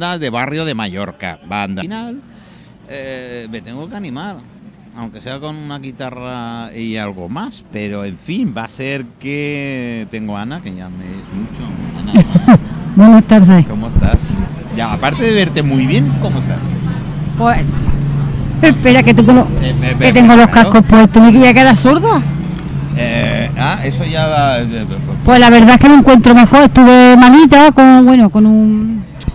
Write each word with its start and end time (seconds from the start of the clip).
de 0.00 0.30
barrio 0.30 0.64
de 0.64 0.74
Mallorca. 0.74 1.38
Banda. 1.48 1.80
Al 1.82 1.86
final, 1.86 2.20
eh, 2.88 3.46
me 3.50 3.60
tengo 3.60 3.88
que 3.88 3.96
animar. 3.96 4.36
Aunque 4.96 5.20
sea 5.20 5.40
con 5.40 5.56
una 5.56 5.78
guitarra 5.80 6.70
y 6.76 6.96
algo 6.96 7.28
más. 7.28 7.64
Pero 7.72 8.04
en 8.04 8.16
fin, 8.16 8.54
va 8.56 8.64
a 8.64 8.68
ser 8.68 9.04
que 9.18 10.06
tengo 10.10 10.36
a 10.36 10.42
Ana, 10.42 10.60
que 10.60 10.74
ya 10.74 10.88
me 10.88 11.04
es 11.04 12.12
mucho. 12.12 12.22
Ana, 12.46 12.58
Buenas 12.96 13.24
tardes. 13.24 13.66
¿cómo 13.66 13.88
estás? 13.88 14.22
Ya, 14.76 14.92
aparte 14.92 15.22
de 15.24 15.32
verte 15.32 15.62
muy 15.62 15.86
bien, 15.86 16.12
¿cómo 16.22 16.38
estás? 16.38 16.58
Pues, 17.38 17.58
espera, 18.62 19.02
que 19.02 19.14
tengo, 19.14 19.32
los- 19.32 19.46
Eh, 19.62 19.74
me- 19.80 19.88
que 19.90 19.94
me- 19.96 20.12
tengo 20.12 20.36
los 20.36 20.46
cascos 20.48 20.82
puestos. 20.84 21.22
¿Me 21.22 21.36
voy 21.38 21.46
a 21.48 21.54
quedar 21.54 21.76
sorda? 21.76 22.22
Eh, 22.96 23.50
ah, 23.58 23.80
eso 23.84 24.04
ya 24.04 24.28
va. 24.28 24.58
Pues 25.24 25.40
la 25.40 25.50
verdad 25.50 25.70
es 25.74 25.80
que 25.80 25.88
me 25.88 25.96
encuentro 25.96 26.32
mejor. 26.36 26.62
Estuve 26.62 27.16
malita 27.16 27.72
con, 27.72 28.04
bueno, 28.04 28.30
con 28.30 28.46
un, 28.46 28.93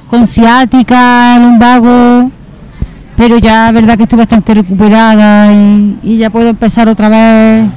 con 0.10 0.28
ciática, 0.28 1.38
lumbago. 1.40 2.32
Pero 3.16 3.38
ya 3.38 3.66
la 3.66 3.72
verdad 3.72 3.98
que 3.98 4.04
estoy 4.04 4.18
bastante 4.20 4.54
recuperada 4.54 5.54
y, 5.54 6.00
y 6.04 6.18
ya 6.18 6.30
puedo 6.30 6.48
empezar 6.50 6.88
otra 6.88 7.10
vez 7.10 7.70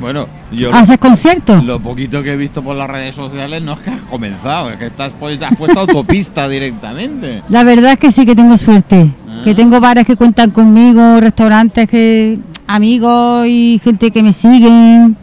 Bueno, 0.00 0.26
yo 0.50 0.74
a 0.74 0.80
hacer 0.80 0.98
conciertos. 0.98 1.62
lo 1.64 1.80
poquito 1.80 2.22
que 2.24 2.32
he 2.32 2.36
visto 2.36 2.60
por 2.62 2.74
las 2.74 2.90
redes 2.90 3.14
sociales 3.14 3.62
no 3.62 3.74
es 3.74 3.80
que 3.80 3.90
has 3.90 4.02
comenzado, 4.02 4.70
es 4.70 4.78
que 4.78 4.86
estás 4.86 5.12
pues, 5.18 5.40
has 5.42 5.54
puesto 5.56 5.80
autopista 5.80 6.48
directamente. 6.56 7.42
La 7.48 7.62
verdad 7.62 7.92
es 7.92 7.98
que 7.98 8.10
sí 8.10 8.26
que 8.26 8.34
tengo 8.34 8.56
suerte. 8.56 9.12
Ah. 9.28 9.42
Que 9.44 9.54
tengo 9.54 9.80
bares 9.80 10.06
que 10.06 10.16
cuentan 10.16 10.50
conmigo, 10.50 11.20
restaurantes 11.20 11.88
que 11.88 12.40
amigos 12.66 13.46
y 13.46 13.80
gente 13.82 14.10
que 14.10 14.22
me 14.24 14.32
siguen. 14.32 15.16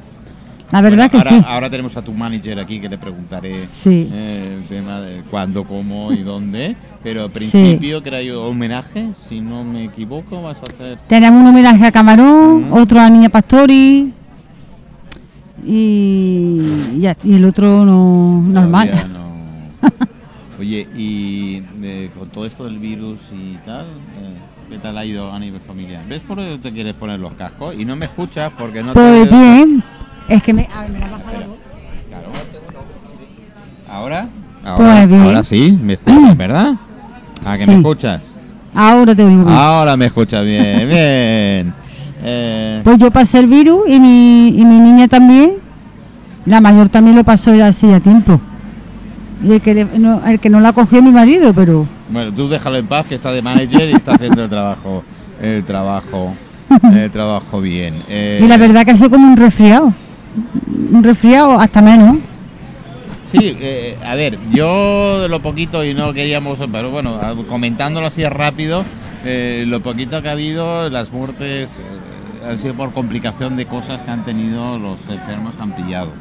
La 0.70 0.82
verdad 0.82 1.10
Bueno, 1.10 1.24
que 1.24 1.30
ahora, 1.30 1.30
sí. 1.30 1.46
ahora 1.48 1.70
tenemos 1.70 1.96
a 1.96 2.02
tu 2.02 2.12
manager 2.12 2.60
aquí 2.60 2.80
que 2.82 2.90
le 2.90 2.98
preguntaré 2.98 3.70
Sí. 3.72 4.10
eh, 4.12 4.58
el 4.60 4.68
tema 4.68 5.00
de 5.00 5.22
cuándo, 5.30 5.64
cómo 5.64 6.12
y 6.12 6.24
dónde. 6.24 6.76
Pero 7.02 7.22
al 7.24 7.28
Sí. 7.30 7.34
principio 7.36 8.04
que 8.04 8.10
era 8.10 8.22
yo 8.22 8.44
homenaje, 8.46 9.12
si 9.30 9.40
no 9.40 9.64
me 9.64 9.86
equivoco, 9.86 10.42
vas 10.42 10.58
a 10.58 10.74
hacer. 10.74 11.00
Tenemos 11.08 11.42
un 11.42 11.48
homenaje 11.48 11.86
a 11.86 11.92
Camarón, 11.94 12.68
otro 12.72 13.00
a 13.00 13.10
Niña 13.10 13.30
Pastori 13.30 14.12
y, 15.66 17.00
y 17.24 17.34
el 17.34 17.46
otro 17.46 17.86
no, 17.86 18.42
normal. 18.42 18.92
No. 19.14 19.28
Oye, 20.60 20.88
y 20.98 21.62
eh, 21.82 22.10
con 22.18 22.30
todo 22.30 22.46
esto 22.46 22.66
del 22.66 22.78
virus 22.80 23.20
y 23.32 23.56
tal, 23.66 23.86
eh, 23.86 24.36
¿qué 24.70 24.78
tal 24.80 24.98
ha 24.98 25.06
ido 25.06 25.32
a 25.32 25.40
nivel 25.40 25.62
familiar? 25.62 26.04
¿Ves 26.10 26.22
por 26.28 26.38
qué 26.38 26.58
te 26.62 26.72
quieres 26.72 26.94
poner 26.96 27.20
los 27.20 27.34
cascos? 27.34 27.76
Y 27.78 27.86
no 27.86 27.96
me 27.96 28.06
escuchas 28.06 28.52
porque 28.58 28.82
no 28.84 28.94
Pues 28.94 29.30
te. 29.30 29.36
bien, 29.36 29.84
es 30.30 30.44
que 30.44 30.54
me, 30.54 30.68
a 30.74 30.82
ver, 30.82 30.92
me 30.92 31.00
la 31.00 31.06
ha 31.08 31.10
bajado 31.12 31.40
la 31.40 31.48
voz. 31.48 31.58
Claro. 32.10 32.28
¿Ahora? 33.90 34.28
Pues 34.76 35.08
bien. 35.08 35.22
Ahora 35.22 35.44
sí, 35.44 35.78
me 35.82 35.94
escuchas, 35.94 36.38
¿verdad? 36.38 36.74
¿A 37.46 37.58
que 37.58 37.66
me 37.66 37.76
escuchas? 37.76 38.22
Ahora 38.74 39.16
te 39.16 39.24
oigo 39.24 39.46
bien. 39.46 39.58
Ahora 39.58 39.96
me 39.98 40.06
escuchas 40.08 40.44
bien, 40.44 40.78
bien. 40.90 41.74
Eh, 42.24 42.82
Pues 42.84 42.98
yo 42.98 43.12
pasé 43.12 43.40
el 43.40 43.48
virus 43.48 43.82
y 43.88 44.00
mi, 44.00 44.50
y 44.50 44.66
mi 44.66 44.80
niña 44.80 45.08
también. 45.08 45.54
La 46.46 46.62
mayor 46.62 46.90
también 46.90 47.16
lo 47.16 47.24
pasó 47.24 47.54
ya 47.56 47.68
hace 47.68 47.88
ya 47.90 48.00
tiempo. 48.00 48.40
Y 49.44 49.52
el 49.54 49.62
que, 49.62 49.74
le- 49.74 49.86
no, 50.00 50.26
el 50.26 50.40
que 50.40 50.50
no 50.50 50.60
la 50.60 50.74
cogió 50.74 51.02
mi 51.02 51.12
marido, 51.12 51.54
pero 51.54 51.86
bueno, 52.10 52.34
tú 52.34 52.48
déjalo 52.50 52.78
en 52.78 52.88
paz 52.88 53.06
que 53.06 53.16
está 53.16 53.32
de 53.32 53.42
manager 53.42 53.90
y 53.90 53.94
está 53.94 54.14
haciendo 54.14 54.44
el 54.44 54.50
trabajo, 54.50 55.04
el 55.42 55.64
trabajo, 55.64 56.34
el 56.94 57.12
trabajo 57.12 57.62
bien. 57.62 57.94
Eh, 58.10 58.42
y 58.44 58.48
la 58.48 58.58
verdad 58.58 58.84
que 58.86 58.92
ha 58.92 58.96
sido 58.98 59.12
como 59.12 59.28
un 59.28 59.38
resfriado. 59.38 59.94
Un 60.92 61.04
resfriado 61.04 61.60
hasta 61.60 61.82
menos. 61.82 62.18
Sí, 63.32 63.58
eh, 63.60 63.98
a 64.06 64.16
ver, 64.16 64.38
yo 64.54 65.22
de 65.22 65.28
lo 65.28 65.42
poquito 65.42 65.84
y 65.84 65.94
no 65.94 66.14
queríamos, 66.14 66.60
pero 66.72 66.92
bueno, 66.92 67.20
comentándolo 67.50 68.08
así 68.08 68.24
rápido, 68.26 68.86
eh, 69.26 69.66
lo 69.68 69.82
poquito 69.82 70.22
que 70.22 70.30
ha 70.30 70.34
habido, 70.34 70.90
las 70.90 71.12
muertes 71.12 71.80
eh, 71.80 72.48
han 72.50 72.58
sido 72.58 72.74
por 72.76 72.94
complicación 72.94 73.58
de 73.58 73.66
cosas 73.66 74.02
que 74.04 74.12
han 74.12 74.24
tenido 74.24 74.78
los 74.78 74.98
enfermos 75.10 75.56
que 75.56 75.62
han 75.62 75.76
pillado. 75.76 76.12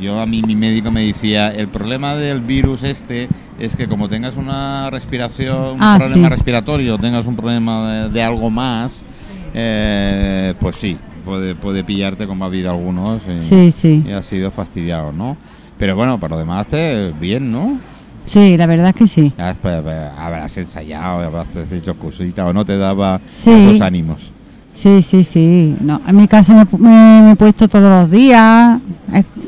Yo 0.00 0.20
a 0.20 0.26
mí 0.26 0.40
mi 0.42 0.54
médico 0.54 0.90
me 0.92 1.04
decía, 1.04 1.48
el 1.52 1.68
problema 1.68 2.14
del 2.14 2.40
virus 2.40 2.82
este 2.84 3.28
es 3.58 3.74
que 3.74 3.88
como 3.88 4.08
tengas 4.08 4.36
una 4.36 4.88
respiración, 4.90 5.74
un 5.74 5.78
Ah, 5.80 5.96
problema 5.98 6.28
sí. 6.28 6.30
respiratorio, 6.34 6.96
tengas 6.98 7.26
un 7.26 7.34
problema 7.36 7.92
de, 7.92 8.08
de 8.08 8.22
algo 8.22 8.50
más, 8.50 9.02
eh, 9.54 10.54
pues 10.60 10.76
sí, 10.76 10.96
puede, 11.24 11.54
puede 11.54 11.84
pillarte 11.84 12.26
como 12.26 12.44
ha 12.44 12.48
habido 12.48 12.70
algunos. 12.70 13.20
y- 13.28 13.38
Sí, 13.38 13.70
sí. 13.72 14.04
y 14.06 14.12
ha 14.12 14.22
sido 14.22 14.50
fastidiado, 14.50 15.12
¿no? 15.12 15.36
Pero 15.78 15.96
bueno, 15.96 16.18
por 16.20 16.30
lo 16.30 16.38
demás, 16.38 16.66
te, 16.66 17.12
bien, 17.20 17.50
¿no? 17.50 17.78
Sí, 18.24 18.56
la 18.56 18.66
verdad 18.66 18.88
es 18.90 18.94
que 18.94 19.06
sí. 19.08 19.32
Pues, 19.36 19.56
pues, 19.82 19.96
habrás 20.18 20.56
ensayado, 20.56 21.24
habrás 21.24 21.48
hecho 21.72 21.94
cositas, 21.96 22.46
o 22.46 22.52
no 22.52 22.64
te 22.64 22.76
daba 22.76 23.20
Sí. 23.32 23.50
esos 23.50 23.80
ánimos. 23.80 24.18
Sí, 24.72 25.02
sí, 25.02 25.22
sí. 25.24 25.76
No, 25.80 26.00
en 26.06 26.16
mi 26.16 26.28
casa 26.28 26.54
me, 26.54 26.78
me- 26.78 27.22
me 27.22 27.30
he 27.32 27.36
puesto 27.36 27.68
todos 27.68 28.02
los 28.02 28.10
días. 28.10 28.78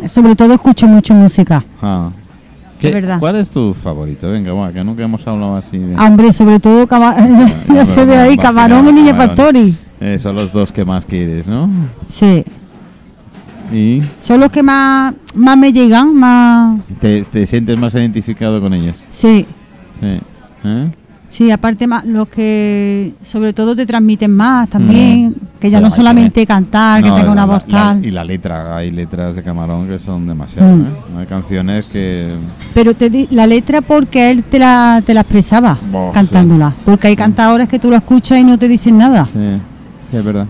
Sobre 0.09 0.35
todo 0.37 0.53
escucho 0.55 0.87
mucho 0.87 1.15
música. 1.15 1.65
Ah. 1.81 2.11
Es 2.83 2.93
verdad. 2.93 3.19
¿Cuál 3.19 3.37
es 3.37 3.49
tu 3.49 3.73
favorito? 3.73 4.31
Venga, 4.31 4.53
bueno, 4.53 4.71
que 4.71 4.85
nunca 4.85 5.05
hemos 5.05 5.27
hablado 5.27 5.57
así. 5.57 5.79
De... 5.79 5.95
Ah, 5.97 6.07
Hombre, 6.09 6.31
sobre 6.35 6.61
todo, 6.61 6.87
cama- 6.87 7.17
ya, 7.69 7.75
ya, 7.77 7.85
se 7.87 8.05
ve 8.05 8.15
ahí, 8.19 8.37
va- 8.37 8.43
Camarón 8.43 8.85
va- 8.85 8.91
y 8.91 8.93
Niña. 8.93 9.17
Pastori. 9.17 9.75
Eh, 10.07 10.19
son 10.19 10.37
los 10.37 10.53
dos 10.53 10.71
que 10.71 10.85
más 10.85 11.07
quieres, 11.07 11.47
¿no? 11.47 11.69
Sí. 12.07 12.45
Y 13.73 14.03
Son 14.21 14.39
los 14.41 14.51
que 14.51 14.63
más, 14.63 15.15
más 15.35 15.57
me 15.57 15.73
llegan, 15.73 16.15
más... 16.15 16.79
te, 17.01 17.23
te 17.25 17.47
sientes 17.47 17.77
más 17.79 17.95
identificado 17.95 18.61
con 18.61 18.75
ellos. 18.75 18.97
Sí, 19.09 19.47
Sí. 20.01 20.21
¿Eh? 20.65 20.91
sí, 21.29 21.51
aparte 21.51 21.87
más, 21.87 22.05
los 22.05 22.29
que 22.29 23.15
sobre 23.23 23.53
todo 23.55 23.75
te 23.75 23.87
transmiten 23.87 24.31
más 24.35 24.69
también, 24.69 25.31
Mm. 25.31 25.35
que 25.61 25.71
ya 25.71 25.81
no 25.81 25.91
solamente 25.91 26.47
cantar, 26.47 27.03
que 27.03 27.11
tenga 27.11 27.31
una 27.33 27.47
voz 27.47 27.65
la- 27.69 27.79
tal. 27.79 28.05
y 28.05 28.11
la 28.11 28.25
letra, 28.25 28.77
hay 28.77 28.91
letras 28.91 29.35
de 29.35 29.43
Camarón 29.43 29.89
que 29.89 29.99
son 29.99 30.27
demasiado. 30.27 30.77
Mm. 30.77 30.83
¿eh? 30.83 31.21
Hay 31.21 31.27
canciones 31.27 31.87
que. 31.87 32.35
Pero 32.75 32.93
te 32.95 33.09
di- 33.09 33.29
la 33.31 33.47
letra 33.47 33.81
porque 33.81 34.31
él 34.31 34.45
te 34.45 34.59
la, 34.59 35.03
te 35.05 35.15
la 35.15 35.21
expresaba 35.23 35.79
cantándola. 36.13 36.75
Porque 36.85 37.09
hay 37.09 37.17
cantadores 37.17 37.69
que 37.69 37.79
tú 37.79 37.89
lo 37.91 37.97
escuchas 37.97 38.39
y 38.39 38.45
no 38.45 38.59
te 38.59 38.69
dicen 38.69 38.99
nada. 38.99 39.25
Sí, 39.25 39.39
es 40.19 40.25
verdad. 40.25 40.47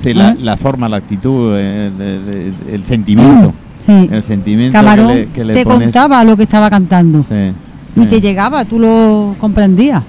Sí, 0.00 0.14
la, 0.14 0.30
¿Eh? 0.30 0.36
la 0.40 0.56
forma, 0.56 0.88
la 0.88 0.96
actitud, 0.98 1.56
el, 1.56 2.00
el- 2.00 2.54
el 2.70 2.84
sentimiento. 2.84 3.52
Sí. 3.84 4.08
El 4.12 4.22
sentimiento 4.22 4.72
Camarón 4.78 5.08
que 5.08 5.14
le, 5.14 5.26
que 5.28 5.44
le 5.44 5.54
te 5.54 5.64
pones. 5.64 5.80
contaba 5.84 6.22
lo 6.24 6.36
que 6.36 6.42
estaba 6.44 6.68
cantando. 6.70 7.24
Sí, 7.28 7.52
Y 7.96 8.00
sí. 8.02 8.06
te 8.06 8.20
llegaba, 8.20 8.64
tú 8.64 8.78
lo 8.78 9.34
comprendías. 9.40 10.02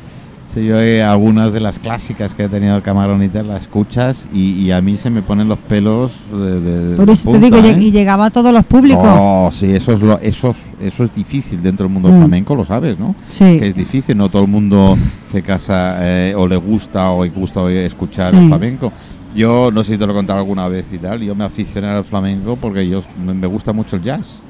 Sí, 0.54 0.66
yo 0.66 0.80
eh, 0.82 1.04
algunas 1.04 1.54
de 1.54 1.60
las 1.60 1.78
clásicas 1.78 2.34
que 2.34 2.44
ha 2.44 2.50
tenido 2.50 2.82
Camarón 2.82 3.22
y 3.22 3.30
tal, 3.30 3.48
las 3.50 3.62
escuchas 3.62 4.28
y, 4.34 4.54
y 4.66 4.72
a 4.72 4.82
mí 4.82 4.98
se 4.98 5.12
me 5.12 5.22
ponen 5.22 5.48
los 5.48 5.60
pelos 5.60 6.12
de, 6.34 6.60
de- 6.60 6.96
Por 6.96 7.08
eso 7.12 7.30
te 7.30 7.38
punta, 7.40 7.62
digo, 7.62 7.68
¿eh? 7.78 7.78
y 7.80 7.92
llegaba 7.92 8.26
a 8.26 8.30
todos 8.32 8.52
los 8.52 8.66
públicos. 8.66 9.04
Oh, 9.08 9.50
sí, 9.54 9.68
eso 9.72 9.94
es, 9.94 10.02
lo, 10.02 10.18
eso, 10.20 10.50
es, 10.50 10.58
eso 10.82 11.04
es 11.04 11.14
difícil 11.14 11.62
dentro 11.62 11.86
del 11.86 11.94
mundo 11.94 12.10
Mm. 12.10 12.18
flamenco, 12.18 12.56
lo 12.56 12.66
sabes, 12.66 12.98
¿no? 12.98 13.14
Sí. 13.28 13.58
Que 13.60 13.68
es 13.68 13.76
difícil, 13.76 14.18
no 14.18 14.30
todo 14.30 14.42
el 14.42 14.48
mundo 14.48 14.98
se 15.32 15.44
casa 15.44 15.98
eh, 16.00 16.34
o 16.36 16.48
le 16.48 16.56
gusta 16.58 17.12
o 17.12 17.24
le 17.24 17.30
gusta 17.30 17.70
escuchar 17.72 18.31
Sí. 18.31 18.38
el 18.38 18.48
flamenco. 18.48 18.92
Yo 19.36 19.70
no 19.72 19.84
sé 19.84 19.94
si 19.94 19.98
te 20.00 20.08
lo 20.08 20.14
he 20.14 20.16
contado 20.16 20.40
alguna 20.40 20.68
vez 20.68 20.86
y 20.92 20.98
tal, 20.98 21.22
yo 21.22 21.36
me 21.36 21.44
aficioné 21.44 21.88
al 21.90 22.04
flamenco 22.04 22.56
porque 22.56 22.90
yo 22.90 23.04
me 23.24 23.46
gusta 23.46 23.72
mucho 23.72 23.98
el 23.98 24.02
jazz, 24.02 24.42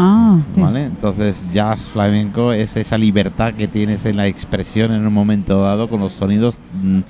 Ah, 0.00 0.38
sí. 0.54 0.60
¿vale? 0.60 0.84
Entonces 0.84 1.44
jazz 1.52 1.88
flamenco 1.88 2.52
es 2.52 2.76
esa 2.76 2.96
libertad 2.96 3.52
que 3.54 3.66
tienes 3.68 4.04
en 4.06 4.16
la 4.16 4.26
expresión 4.28 4.92
en 4.92 5.04
un 5.06 5.12
momento 5.12 5.60
dado 5.62 5.88
con 5.88 6.00
los 6.00 6.12
sonidos 6.12 6.58
mm, 6.82 7.00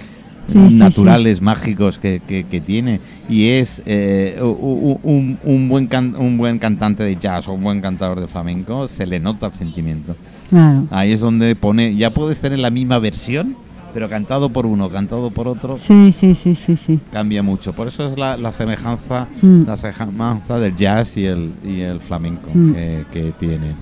Sí, 0.48 0.58
sí, 0.70 0.74
naturales, 0.76 1.42
mágicos 1.42 1.98
que, 1.98 2.22
que- 2.26 2.44
que 2.44 2.62
tiene 2.62 3.00
y 3.28 3.48
es 3.48 3.82
eh, 3.84 4.38
un, 4.42 5.38
un 5.44 5.68
buen 5.68 5.86
can- 5.88 6.16
un 6.16 6.38
buen 6.38 6.58
cantante 6.58 7.02
de 7.04 7.16
jazz 7.16 7.46
o 7.48 7.52
un 7.52 7.62
buen 7.62 7.82
cantador 7.82 8.18
de 8.18 8.28
flamenco 8.28 8.88
se 8.88 9.06
le 9.06 9.20
nota 9.20 9.44
el 9.48 9.52
sentimiento. 9.52 10.16
Claro. 10.48 10.86
Ahí 10.90 11.12
es 11.12 11.20
donde 11.20 11.54
pone, 11.54 11.94
ya 11.96 12.08
puedes 12.08 12.40
tener 12.40 12.60
la 12.60 12.70
misma 12.70 12.98
versión, 12.98 13.56
pero 13.94 14.08
cantado 14.08 14.50
por 14.50 14.66
uno, 14.66 14.88
cantado 14.90 15.30
por 15.30 15.48
otro, 15.48 15.76
Sí, 15.76 16.12
sí, 16.12 16.34
sí, 16.34 16.54
sí, 16.54 16.76
sí. 16.76 17.00
cambia 17.12 17.42
mucho. 17.42 17.72
Por 17.72 17.88
eso 17.88 18.06
es 18.06 18.16
la, 18.18 18.36
la 18.36 18.52
semejanza, 18.52 19.26
Mm. 19.42 19.62
la 19.66 19.76
semejanza 19.76 20.58
del 20.58 20.76
jazz 20.76 21.16
y 21.16 21.24
el, 21.26 21.52
y 21.64 21.80
el 21.80 22.00
flamenco 22.00 22.48
Mm. 22.52 22.72
que, 22.72 23.04
que 23.12 23.32
tienen. 23.38 23.74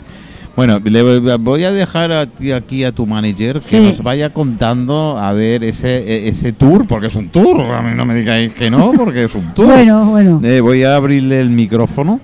Bueno, 0.57 0.79
le 0.83 1.37
voy- 1.37 1.65
a 1.65 1.71
dejar 1.71 2.13
a 2.13 2.25
ti- 2.25 2.51
aquí 2.53 2.83
a 2.85 2.91
tu 2.93 3.05
manager 3.05 3.55
que 3.57 3.61
Sí. 3.61 3.79
nos 3.79 4.03
vaya 4.03 4.31
contando 4.33 5.19
a 5.19 5.33
ver 5.35 5.63
ese, 5.65 5.99
e- 5.99 6.29
ese 6.29 6.53
tour, 6.55 6.87
porque 6.87 7.09
es 7.09 7.15
un 7.15 7.29
tour, 7.29 7.61
a 7.61 7.83
mí 7.83 7.91
no 7.95 8.07
me 8.07 8.15
digáis 8.15 8.55
que 8.55 8.71
no, 8.71 8.93
porque 8.97 9.25
es 9.25 9.35
un 9.35 9.53
tour. 9.53 9.67
Bueno, 9.67 10.07
bueno. 10.07 10.41
Eh, 10.43 10.61
voy 10.63 10.83
a 10.83 10.97
abrirle 10.97 11.41
el 11.41 11.51
micrófono. 11.51 12.21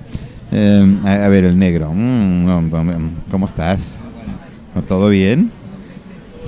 Eh, 0.50 0.96
a, 1.04 1.24
a 1.26 1.28
ver, 1.28 1.44
el 1.44 1.58
negro. 1.58 1.92
Mm, 1.94 2.70
¿Cómo 3.30 3.44
estás? 3.46 3.86
¿Todo 4.88 5.10
bien? 5.10 5.50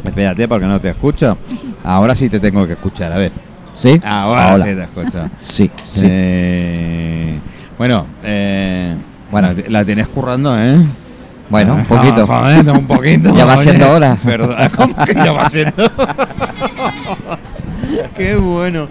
Espérate, 0.04 0.48
porque 0.48 0.66
no 0.66 0.80
te 0.80 0.90
escucho. 0.90 1.36
Ahora 1.82 2.14
sí 2.14 2.28
te 2.28 2.40
tengo 2.40 2.66
que 2.66 2.74
escuchar, 2.74 3.12
a 3.12 3.16
ver. 3.16 3.32
¿Sí? 3.72 4.00
Ahora 4.04 4.56
sí 4.56 4.74
te 4.74 4.82
escucho. 4.82 5.30
Sí, 5.38 5.70
sí. 5.84 6.02
Eh, 6.04 7.38
bueno, 7.76 8.06
eh, 8.22 8.94
bueno, 9.30 9.50
la 9.68 9.84
tienes 9.84 10.08
currando, 10.08 10.56
¿eh? 10.60 10.78
Bueno, 11.50 11.74
un 11.74 11.84
poquito. 11.84 12.26
Ah, 12.28 12.54
joder, 12.54 12.70
un 12.70 12.86
poquito. 12.86 13.36
Ya 13.36 13.44
va 13.44 13.56
oye. 13.56 13.70
siendo 13.70 13.90
hora. 13.90 14.16
Perdón, 14.24 14.56
¿cómo 14.76 15.04
que 15.04 15.14
ya 15.14 15.32
va 15.32 15.50
siendo? 15.50 15.74
qué 18.16 18.36
bueno, 18.36 18.88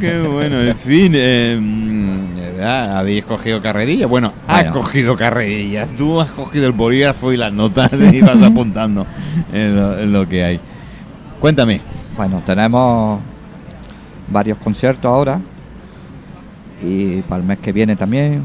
qué 0.00 0.20
bueno. 0.20 0.60
En 0.60 0.76
fin, 0.76 1.12
eh, 1.14 1.58
mm, 1.60 2.35
¿verdad? 2.56 2.96
habéis 2.98 3.24
cogido 3.24 3.60
carrerilla. 3.62 4.06
Bueno, 4.06 4.32
has 4.48 4.66
cogido 4.66 5.16
carrerilla. 5.16 5.86
Tú 5.96 6.20
has 6.20 6.30
cogido 6.30 6.66
el 6.66 6.72
bolígrafo 6.72 7.32
y 7.32 7.36
las 7.36 7.52
notas 7.52 7.92
y 8.12 8.20
vas 8.20 8.42
apuntando 8.42 9.06
en 9.52 9.76
lo, 9.76 9.98
en 9.98 10.12
lo 10.12 10.28
que 10.28 10.44
hay. 10.44 10.60
Cuéntame. 11.40 11.80
Bueno, 12.16 12.42
tenemos 12.46 13.20
varios 14.28 14.58
conciertos 14.58 15.04
ahora. 15.06 15.40
Y 16.82 17.22
para 17.22 17.40
el 17.40 17.46
mes 17.46 17.58
que 17.58 17.72
viene 17.72 17.96
también. 17.96 18.42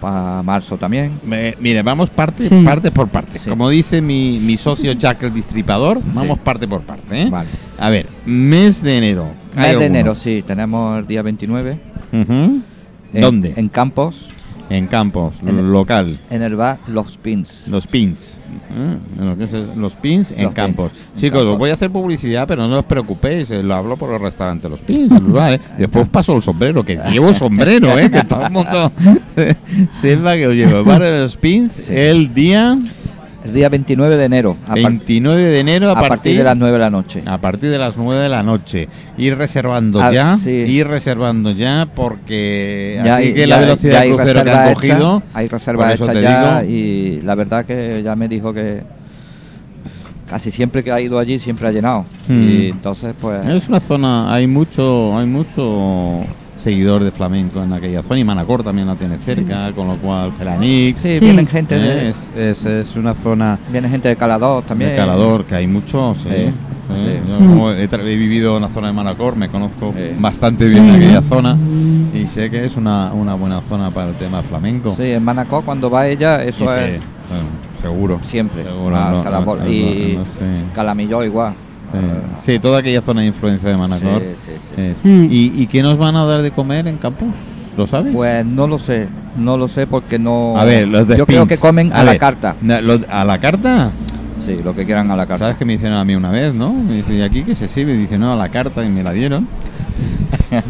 Para 0.00 0.42
marzo 0.44 0.76
también. 0.76 1.18
Me- 1.24 1.56
mire, 1.58 1.82
vamos 1.82 2.08
parte, 2.08 2.44
Sí. 2.48 2.62
parte 2.64 2.92
por 2.92 3.08
parte. 3.08 3.38
Sí. 3.40 3.50
Como 3.50 3.68
dice 3.68 4.00
mi, 4.00 4.38
mi 4.40 4.56
socio 4.56 4.92
Jack 4.92 5.24
el 5.24 5.34
Distripador, 5.34 6.00
vamos 6.14 6.38
parte 6.38 6.68
por 6.68 6.82
parte. 6.82 7.22
¿eh? 7.22 7.28
Vale. 7.28 7.48
A 7.80 7.90
ver, 7.90 8.06
mes 8.24 8.80
de 8.80 8.96
enero. 8.98 9.24
¿Hay 9.56 9.56
Mes 9.56 9.64
de 9.64 9.70
alguno? 9.70 9.84
enero, 9.86 10.14
sí. 10.14 10.44
Tenemos 10.46 11.00
el 11.00 11.06
día 11.08 11.22
29. 11.22 11.78
Ujú. 12.12 12.32
en- 12.32 12.77
¿Dónde? 13.12 13.54
En 13.56 13.68
Campos. 13.68 14.30
En 14.70 14.86
Campos, 14.86 15.36
En 15.46 15.72
local. 15.72 16.18
En 16.28 16.42
el 16.42 16.54
bar 16.54 16.78
Los 16.88 17.16
Pins. 17.16 17.68
Los 17.68 17.86
pins. 17.86 18.36
¿eh? 18.70 18.96
Lo 19.18 19.32
el- 19.32 19.80
Los 19.80 19.94
pins 19.94 20.30
en 20.32 20.42
Los 20.44 20.52
Campos. 20.52 20.90
pins, 20.90 21.06
en 21.14 21.20
Chicos, 21.20 21.38
os 21.38 21.44
Campos. 21.46 21.58
voy 21.58 21.70
a 21.70 21.72
hacer 21.72 21.90
publicidad, 21.90 22.46
pero 22.46 22.68
no 22.68 22.78
os 22.80 22.84
preocupéis. 22.84 23.50
eh, 23.50 23.62
Lo 23.62 23.74
hablo 23.76 23.96
por 23.96 24.12
el 24.12 24.20
restaurante 24.20 24.68
Los 24.68 24.80
Pins. 24.80 25.10
¿vale? 25.32 25.58
Después 25.78 26.06
paso 26.10 26.36
el 26.36 26.42
sombrero, 26.42 26.84
que 26.84 27.00
llevo 27.10 27.32
sombrero, 27.32 27.98
¿eh? 27.98 28.10
que 28.10 28.24
todo 28.24 28.44
el 28.44 28.50
mundo 28.52 28.92
sepa 29.90 30.34
que 30.36 30.46
os 30.48 30.54
llevo. 30.54 30.84
Vale, 30.84 31.18
Los 31.22 31.36
Pins 31.38 31.72
Sí. 31.72 31.94
el 31.94 32.34
día 32.34 32.76
El 33.44 33.54
día 33.54 33.68
29 33.68 34.16
de 34.16 34.24
enero. 34.24 34.56
A, 34.66 34.70
par- 34.74 34.78
29 34.82 35.42
de 35.42 35.60
enero 35.60 35.88
a, 35.90 35.92
a 36.00 36.08
partir 36.08 36.36
de 36.36 36.42
las 36.44 36.56
9 36.56 36.72
de 36.72 36.78
la 36.78 36.90
noche. 36.90 37.22
a 37.24 37.38
partir 37.38 37.70
de 37.70 37.78
las 37.78 37.96
9 37.96 38.20
de 38.20 38.28
la 38.28 38.42
noche. 38.42 38.88
Ir 39.16 39.36
reservando 39.38 40.00
Ah, 40.02 40.12
ya, 40.12 40.36
sí. 40.36 40.50
ir 40.50 40.86
reservando 40.88 41.52
ya 41.52 41.86
porque 41.94 43.00
Ya 43.04 43.14
así 43.16 43.28
hay- 43.28 43.34
que 43.34 43.46
la 43.46 43.58
velocidad 43.58 43.92
ya 43.92 43.98
de 44.00 44.04
hay 44.04 44.12
crucero 44.12 44.44
que 44.44 44.50
han 44.50 44.64
hecha, 44.68 44.74
cogido, 44.74 45.22
hay 45.34 45.48
reservas 45.48 45.94
hechas 46.00 46.20
ya 46.20 46.60
digo, 46.62 46.72
y 46.72 47.20
la 47.22 47.34
verdad 47.36 47.64
que 47.64 48.02
ya 48.02 48.16
me 48.16 48.26
dijo 48.28 48.52
que 48.52 48.82
casi 50.28 50.50
siempre 50.50 50.82
que 50.84 50.92
ha 50.92 51.00
ido 51.00 51.18
allí 51.18 51.38
siempre 51.38 51.68
ha 51.68 51.72
llenado. 51.72 52.04
Hmm. 52.26 52.48
Y 52.48 52.66
entonces 52.70 53.14
pues 53.20 53.46
es 53.46 53.68
una 53.68 53.80
zona, 53.80 54.34
hay 54.34 54.46
mucho, 54.46 55.16
hay 55.16 55.26
mucho 55.26 56.24
seguidor 56.58 57.04
de 57.04 57.10
flamenco 57.12 57.62
en 57.62 57.72
aquella 57.72 58.02
zona 58.02 58.18
y 58.20 58.24
Manacor 58.24 58.62
también 58.64 58.88
la 58.88 58.96
tiene 58.96 59.18
cerca, 59.18 59.72
con 59.72 59.86
lo 59.88 59.96
cual 59.98 60.32
Felanix, 60.32 61.00
sí, 61.00 61.14
Sí. 61.18 61.24
vienen 61.24 61.46
gente 61.46 61.76
¿eh? 61.76 61.78
de 61.78 62.08
es, 62.08 62.30
es, 62.36 62.64
es 62.64 62.96
una 62.96 63.14
zona 63.14 63.58
viene 63.70 63.88
gente 63.88 64.08
de 64.08 64.16
Calador 64.16 64.64
también. 64.64 64.90
de 64.90 64.96
Calador, 64.96 65.44
que 65.44 65.54
hay 65.54 65.66
muchos, 65.66 66.18
sí. 66.18 66.28
Sí, 66.28 66.34
¿eh? 66.34 66.52
sí. 66.94 67.30
Yo 67.30 67.36
Sí. 67.36 67.42
como 67.44 67.70
he, 67.70 67.86
vivido 68.16 68.56
en 68.56 68.62
la 68.62 68.68
zona 68.70 68.88
de 68.88 68.92
Manacor, 68.92 69.36
me 69.36 69.48
conozco 69.48 69.94
Sí. 69.96 70.14
bastante 70.18 70.64
bien 70.68 70.84
Sí. 70.88 70.96
aquella 70.96 71.22
zona 71.22 71.56
y 72.14 72.26
sé 72.26 72.50
que 72.50 72.64
es 72.64 72.76
una, 72.76 73.12
una 73.12 73.34
buena 73.34 73.60
zona 73.62 73.90
para 73.90 74.08
el 74.10 74.14
tema 74.16 74.42
flamenco. 74.42 74.94
Sí, 74.96 75.04
en 75.04 75.22
Manacor 75.24 75.64
cuando 75.64 75.90
va 75.90 76.08
ella 76.08 76.42
eso 76.42 76.64
es 76.74 76.90
bueno, 76.90 77.04
seguro. 77.80 78.18
siempre. 78.22 78.64
Seguro, 78.64 78.96
a 78.96 79.10
no, 79.10 79.22
Calabor. 79.22 79.58
no, 79.58 79.64
no, 79.64 79.70
y. 79.70 80.18
Calamilló 80.74 81.22
igual. 81.24 81.54
Sí. 81.92 82.52
Sí, 82.52 82.58
toda 82.58 82.80
aquella 82.80 83.00
zona 83.02 83.22
de 83.22 83.28
influencia 83.28 83.68
de 83.68 83.76
Manacor. 83.76 84.20
Sí, 84.20 84.26
sí, 84.46 84.52
sí. 84.76 84.82
es. 84.82 84.98
Sí. 84.98 85.28
¿Y, 85.56 85.62
¿Y 85.62 85.66
qué 85.66 85.82
nos 85.82 85.96
van 85.98 86.16
a 86.16 86.24
dar 86.24 86.42
de 86.42 86.50
comer 86.50 86.86
en 86.86 86.96
Campos? 86.96 87.28
¿Lo 87.76 87.86
sabes? 87.86 88.12
Pues 88.14 88.44
no 88.44 88.66
lo 88.66 88.78
sé, 88.78 89.06
no 89.36 89.56
lo 89.56 89.68
sé 89.68 89.86
porque 89.86 90.18
no. 90.18 90.58
a 90.58 90.64
ver, 90.64 90.88
los 90.88 91.06
de 91.06 91.16
Yo 91.16 91.26
creo 91.26 91.46
que 91.46 91.56
comen 91.58 91.92
a, 91.92 92.02
la 92.02 92.10
ver, 92.12 92.20
carta. 92.20 92.56
los- 92.62 93.00
¿A 93.08 93.24
la 93.24 93.38
carta? 93.38 93.90
Sí, 94.44 94.58
lo 94.64 94.74
que 94.74 94.84
quieran 94.84 95.10
a 95.10 95.16
la 95.16 95.26
carta. 95.26 95.44
¿Sabes 95.44 95.56
que 95.58 95.64
me 95.64 95.74
hicieron 95.74 95.96
a 95.98 96.04
mí 96.04 96.14
una 96.16 96.30
vez, 96.30 96.54
no? 96.54 96.72
Me 96.72 96.94
dice, 96.94 97.14
¿y 97.14 97.22
aquí 97.22 97.44
qué 97.44 97.54
se 97.54 97.68
sirve? 97.68 97.96
Dice, 97.96 98.18
no, 98.18 98.32
a 98.32 98.36
la 98.36 98.48
carta 98.48 98.84
y 98.84 98.88
me 98.88 99.02
la 99.02 99.12
dieron. 99.12 99.46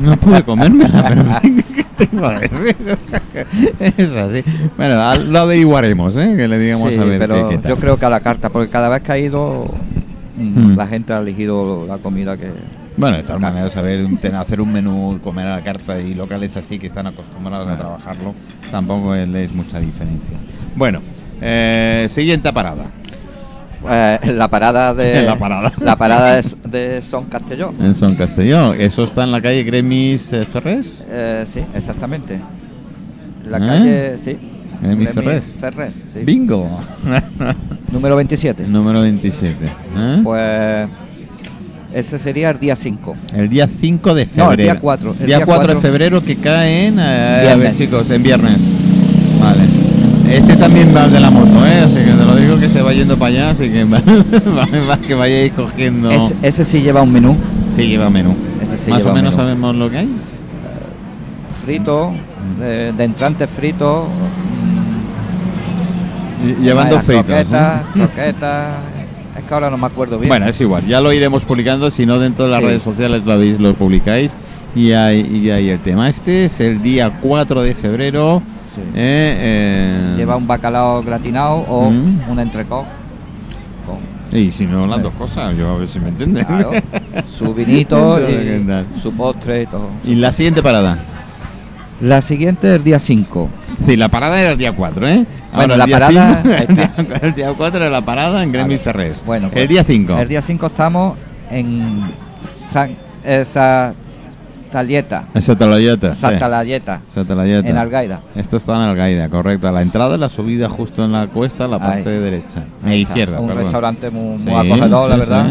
No 0.01 0.17
pude 0.17 0.43
comérmela, 0.43 1.05
pero. 1.09 1.25
Es 3.81 4.11
así. 4.13 4.43
Bueno, 4.77 5.15
lo 5.31 5.39
averiguaremos, 5.41 6.17
¿eh? 6.17 6.35
Que 6.37 6.49
le 6.49 6.59
digamos 6.59 6.93
Sí, 6.93 6.99
a 6.99 7.05
ver 7.05 7.19
pero 7.19 7.49
qué, 7.49 7.57
qué 7.57 7.63
tal. 7.63 7.71
yo 7.71 7.77
creo 7.77 7.97
que 7.97 8.07
a 8.07 8.11
la 8.11 8.21
carta, 8.21 8.49
porque 8.51 8.71
cada 8.71 8.89
vez 8.89 9.03
que 9.03 9.13
ha 9.13 9.19
ido, 9.19 9.73
mm, 10.39 10.77
la 10.77 10.87
gente 10.87 11.13
ha 11.13 11.19
elegido 11.19 11.87
la 11.87 11.99
comida 11.99 12.37
que. 12.37 12.53
Bueno, 12.97 13.17
de 13.17 13.23
todas 13.23 13.41
maneras, 13.41 13.73
saber 13.73 14.07
hacer 14.35 14.61
un 14.61 14.73
menú 14.73 15.19
comer 15.23 15.47
a 15.47 15.57
la 15.57 15.63
carta 15.63 16.01
y 16.01 16.15
locales 16.15 16.57
así 16.57 16.79
que 16.79 16.89
están 16.89 17.07
acostumbrados 17.07 17.69
a 17.69 17.77
trabajarlo, 17.77 18.35
tampoco 18.71 19.15
es, 19.15 19.29
es 19.29 19.53
mucha 19.53 19.79
diferencia. 19.81 20.37
Bueno, 20.75 21.01
eh, 21.41 22.07
siguiente 22.11 22.53
parada. 22.53 22.87
Eh, 23.89 24.19
la 24.33 24.49
parada 24.49 24.93
de. 24.95 25.23
La 25.27 25.37
parada. 25.37 25.73
La 25.81 25.97
parada 25.97 26.37
de, 26.37 26.43
de 26.69 27.03
Son 27.03 27.27
Castelló. 27.27 27.73
En 27.81 27.95
Son 27.95 28.15
Castelló. 28.17 28.75
¿Eso 28.75 29.05
está 29.05 29.25
en 29.25 29.33
la 29.33 29.41
calle 29.41 29.63
Gremis 29.63 30.33
eh, 30.33 30.45
Ferrés? 30.45 31.07
Eh, 31.09 31.45
sí, 31.47 31.61
exactamente. 31.75 32.41
La 33.45 33.59
¿Eh? 33.59 33.61
calle, 33.61 34.19
sí. 34.19 34.39
Gremis 34.83 35.11
Ferrés. 35.11 35.45
Ferrés, 35.61 36.05
sí. 36.13 36.21
Bingo. 36.25 36.69
Número 37.93 38.17
27. 38.17 38.67
Número 38.67 39.01
27. 39.01 39.67
¿eh? 39.67 40.21
Pues. 40.23 40.89
Ese 41.93 42.19
sería 42.19 42.51
el 42.51 42.59
día 42.61 42.77
5. 42.77 43.17
el 43.35 43.49
día 43.49 43.67
5 43.67 44.15
de 44.15 44.27
febrero. 44.27 44.47
No, 44.47 44.53
el 44.53 44.59
día 44.59 44.79
4, 44.79 45.11
el 45.21 45.27
Día 45.27 45.37
día 45.39 45.47
4 45.47 45.67
de 45.69 45.73
4. 45.75 45.81
febrero 45.81 46.23
que 46.23 46.37
cae 46.37 46.87
en... 46.89 46.99
eh, 46.99 47.03
a 47.03 47.07
ver, 47.39 47.57
Viernes. 47.59 47.79
chicos, 47.79 48.11
en 48.11 48.23
viernes. 48.23 48.59
Vale. 49.41 49.63
Este 50.37 50.55
también 50.59 50.95
va 50.95 51.09
de 51.09 51.19
la 51.19 51.31
moto, 51.31 51.67
¿eh? 51.67 51.81
Así 51.81 51.95
que 51.95 52.11
te 52.11 52.25
lo 52.27 52.37
digo 52.37 52.59
que 52.61 52.69
se 52.69 52.83
va 52.83 52.93
yendo 52.93 53.17
para 53.19 53.29
allá, 53.33 53.51
así 53.53 53.71
que, 53.71 53.85
va- 53.85 54.03
va- 54.87 54.99
que 54.99 55.15
vayáis 55.15 55.53
cogiendo... 55.55 56.11
Ese, 56.11 56.35
ese 56.43 56.65
sí 56.67 56.83
lleva 56.83 57.01
un 57.01 57.11
menú. 57.11 57.35
Sí, 57.75 57.89
lleva 57.89 58.11
menú. 58.11 58.35
Ese 58.63 58.77
sí 58.77 58.91
Más 58.91 58.99
lleva 58.99 59.13
o 59.13 59.15
menos 59.15 59.35
menú. 59.35 59.43
sabemos 59.43 59.75
lo 59.75 59.89
que 59.91 59.97
hay. 59.99 60.09
Frito, 61.65 62.13
eh, 62.63 62.93
de 62.97 63.05
entrantes 63.05 63.49
fritos. 63.49 64.07
Llevando 66.61 67.01
fritos. 67.01 67.47
Croquetas. 67.95 68.71
Es 69.39 69.45
que 69.45 69.55
ahora 69.55 69.71
no 69.71 69.79
me 69.79 69.87
acuerdo 69.87 70.19
bien. 70.19 70.29
Bueno, 70.29 70.47
es 70.49 70.61
igual, 70.61 70.85
ya 70.85 71.01
lo 71.01 71.13
iremos 71.13 71.45
publicando, 71.45 71.93
si 71.93 72.05
no 72.05 72.19
dentro 72.19 72.47
de 72.47 72.51
las 72.51 72.59
Sí. 72.61 72.67
redes 72.67 72.83
sociales 72.83 73.23
lo, 73.25 73.37
lo 73.37 73.75
publicáis 73.75 74.33
y 74.75 74.91
ahí, 74.93 75.21
y 75.21 75.51
ahí 75.51 75.69
el 75.69 75.79
tema. 75.79 76.09
Este 76.09 76.47
es 76.47 76.59
el 76.61 76.83
día 76.83 77.21
4 77.21 77.63
de 77.63 77.73
febrero. 77.75 78.43
Sí. 78.75 78.81
eh, 78.97 79.37
eh, 79.39 80.15
Lleva 80.17 80.37
un 80.37 80.47
bacalao 80.49 81.03
gratinado 81.05 81.59
o 81.69 81.89
Mm. 81.89 82.29
un 82.31 82.41
entrecot. 82.41 82.85
Y 84.33 84.51
si 84.51 84.67
no, 84.67 84.87
las 84.89 85.03
dos 85.03 85.15
cosas, 85.15 85.57
yo 85.57 85.71
a 85.71 85.79
ver 85.79 85.89
si 85.89 86.01
me 86.01 86.09
entiendes. 86.09 86.45
claro, 86.45 86.73
su 87.39 87.55
vinito 87.55 88.19
y 88.21 88.67
su 89.01 89.13
postre 89.13 89.63
y 89.63 89.67
todo. 89.67 89.89
y 90.05 90.17
la 90.17 90.33
siguiente 90.33 90.63
parada. 90.65 90.99
La 92.01 92.21
siguiente 92.21 92.69
es 92.69 92.75
el 92.77 92.85
día 92.85 92.99
5. 92.99 93.49
Sí, 93.87 93.97
la 93.97 94.09
parada 94.09 94.41
era 94.41 94.53
el 94.53 94.59
día 94.59 94.73
4, 94.73 95.09
¿eh? 95.09 95.27
Bueno, 95.55 95.75
el 95.75 95.79
la 95.79 95.87
parada- 95.87 96.43
cinco- 96.43 96.55
el, 96.69 96.75
día, 96.77 96.91
el 97.23 97.35
día 97.35 97.55
4 97.57 97.81
era 97.81 97.91
la 97.91 98.03
parada 98.05 98.43
en 98.43 98.53
Gremis 98.53 98.79
Vale. 98.79 98.79
Ferrés. 98.85 99.23
Bueno, 99.25 99.47
el 99.47 99.53
pues, 99.53 99.69
día 99.69 99.85
5. 99.85 100.19
El 100.19 100.29
día 100.29 100.43
5 100.43 100.67
estamos 100.67 101.17
en 101.51 102.03
San, 102.53 102.97
esa 103.25 103.95
Talieta, 104.71 105.25
Santa 105.41 105.67
Layeta. 105.67 107.01
sí. 107.65 107.71
En 107.71 107.77
Algaida. 107.79 108.21
Esto 108.35 108.59
está 108.59 108.75
en 108.77 108.83
Algaida, 108.83 109.31
correcto. 109.31 109.71
La 109.71 109.81
entrada, 109.81 110.19
la 110.19 110.29
subida 110.29 110.69
justo 110.69 111.03
en 111.07 111.13
la 111.13 111.27
cuesta, 111.29 111.67
la 111.67 111.79
parte 111.79 112.11
Ahí. 112.11 112.19
derecha. 112.19 112.61
Eh, 112.61 112.65
está, 112.83 112.95
izquierda, 112.97 113.41
Un 113.41 113.47
perdón. 113.47 113.63
restaurante 113.65 114.11
muy, 114.11 114.39
muy 114.39 114.43
Sí, 114.43 114.51
acogedor, 114.73 115.09
la 115.09 115.15
sí, 115.15 115.21
verdad. 115.21 115.47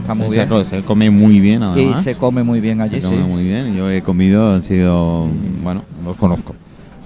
está, 0.00 0.14
muy 0.14 0.30
bien. 0.36 0.48
Se, 0.64 0.82
come 0.82 1.10
muy 1.10 1.38
bien, 1.38 1.62
Y 1.62 1.64
además. 1.64 2.02
se 2.02 2.16
come 2.16 2.42
muy 2.42 2.60
bien 2.60 2.80
allí, 2.80 3.00
Se 3.00 3.06
come 3.06 3.18
sí. 3.22 3.28
muy 3.28 3.44
bien. 3.44 3.72
Yo 3.76 3.88
he 3.88 4.02
comido, 4.02 4.52
han 4.54 4.62
sido, 4.62 5.28
bueno, 5.62 5.84
los 6.04 6.16
conozco. 6.16 6.56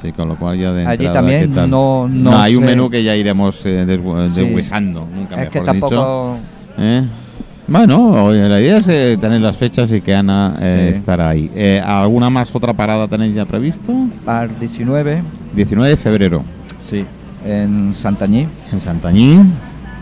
Sí, 0.05 0.13
con 0.13 0.29
lo 0.29 0.37
cual 0.37 0.59
ya 0.59 0.71
de 0.73 0.83
Allí 0.87 1.07
entrada, 1.07 1.13
también 1.27 1.71
no- 1.71 2.07
no 2.11 2.39
hay 2.39 2.57
un 2.57 2.65
menú 2.65 2.91
que 2.91 3.03
ya 3.03 3.17
iremos 3.17 3.65
eh, 3.65 3.87
Sí. 3.89 4.41
deshuesando, 4.43 5.09
nunca 5.15 5.43
Es 5.43 5.49
que 5.49 5.61
mejor 5.61 5.75
dicho. 5.75 5.87
tampoco. 5.89 6.37
¿Eh? 6.77 7.03
Bueno, 7.67 8.31
la 8.31 8.61
idea 8.61 8.77
es 8.77 8.89
eh, 8.89 9.17
tener 9.19 9.41
las 9.41 9.57
fechas 9.57 9.91
y 9.93 10.03
que 10.03 10.15
Ana 10.15 10.57
eh, 10.61 10.91
Sí. 10.93 10.99
estará 10.99 11.31
ahí. 11.31 11.51
Eh, 11.55 11.83
¿Alguna 11.83 12.29
más 12.29 12.55
otra 12.55 12.75
parada 12.75 13.09
tenéis 13.09 13.35
ya 13.35 13.47
previsto? 13.47 13.95
Para 14.27 14.45
el 14.45 14.59
19, 14.59 15.23
19 15.55 15.89
de 15.89 15.97
febrero, 15.97 16.43
sí, 16.87 17.07
en 17.47 17.95
Santañí, 17.95 18.47
en 18.71 18.81
Santañí, 18.83 19.41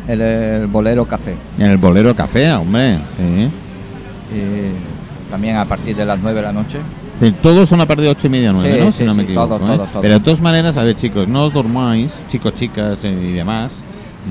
el, 0.09 0.21
el 0.21 0.67
Bolero 0.67 1.05
Café. 1.05 1.37
en 1.61 1.67
el 1.71 1.77
Bolero 1.77 2.13
Café, 2.17 2.53
hombre. 2.55 2.97
Sí. 3.17 3.49
Y 4.37 5.31
también 5.31 5.55
a 5.59 5.65
partir 5.65 5.95
de 5.95 6.05
las 6.05 6.19
9 6.21 6.41
de 6.41 6.47
la 6.47 6.53
noche. 6.53 6.79
Sí, 7.23 7.33
Todos 7.41 7.69
son 7.69 7.81
a 7.81 7.87
partir 7.87 8.05
de 8.07 8.11
8 8.11 8.27
y 8.27 8.31
media, 8.31 8.53
9, 8.53 8.73
Sí, 8.73 8.81
¿no? 8.81 8.87
sí, 8.93 8.99
si 8.99 9.05
no 9.05 9.15
me 9.15 9.23
equivoco. 9.23 9.47
todos, 9.59 9.61
¿eh? 9.71 9.75
todos, 9.77 9.89
todos. 9.91 10.03
Pero 10.03 10.15
de 10.15 10.21
todas 10.21 10.41
maneras, 10.41 10.77
a 10.77 10.83
ver, 10.83 10.97
chicos, 10.97 11.29
no 11.29 11.45
os 11.45 11.53
durmáis, 11.53 12.11
chicos, 12.29 12.55
chicas 12.57 12.99
eh, 13.05 13.29
y 13.31 13.33
demás. 13.33 13.71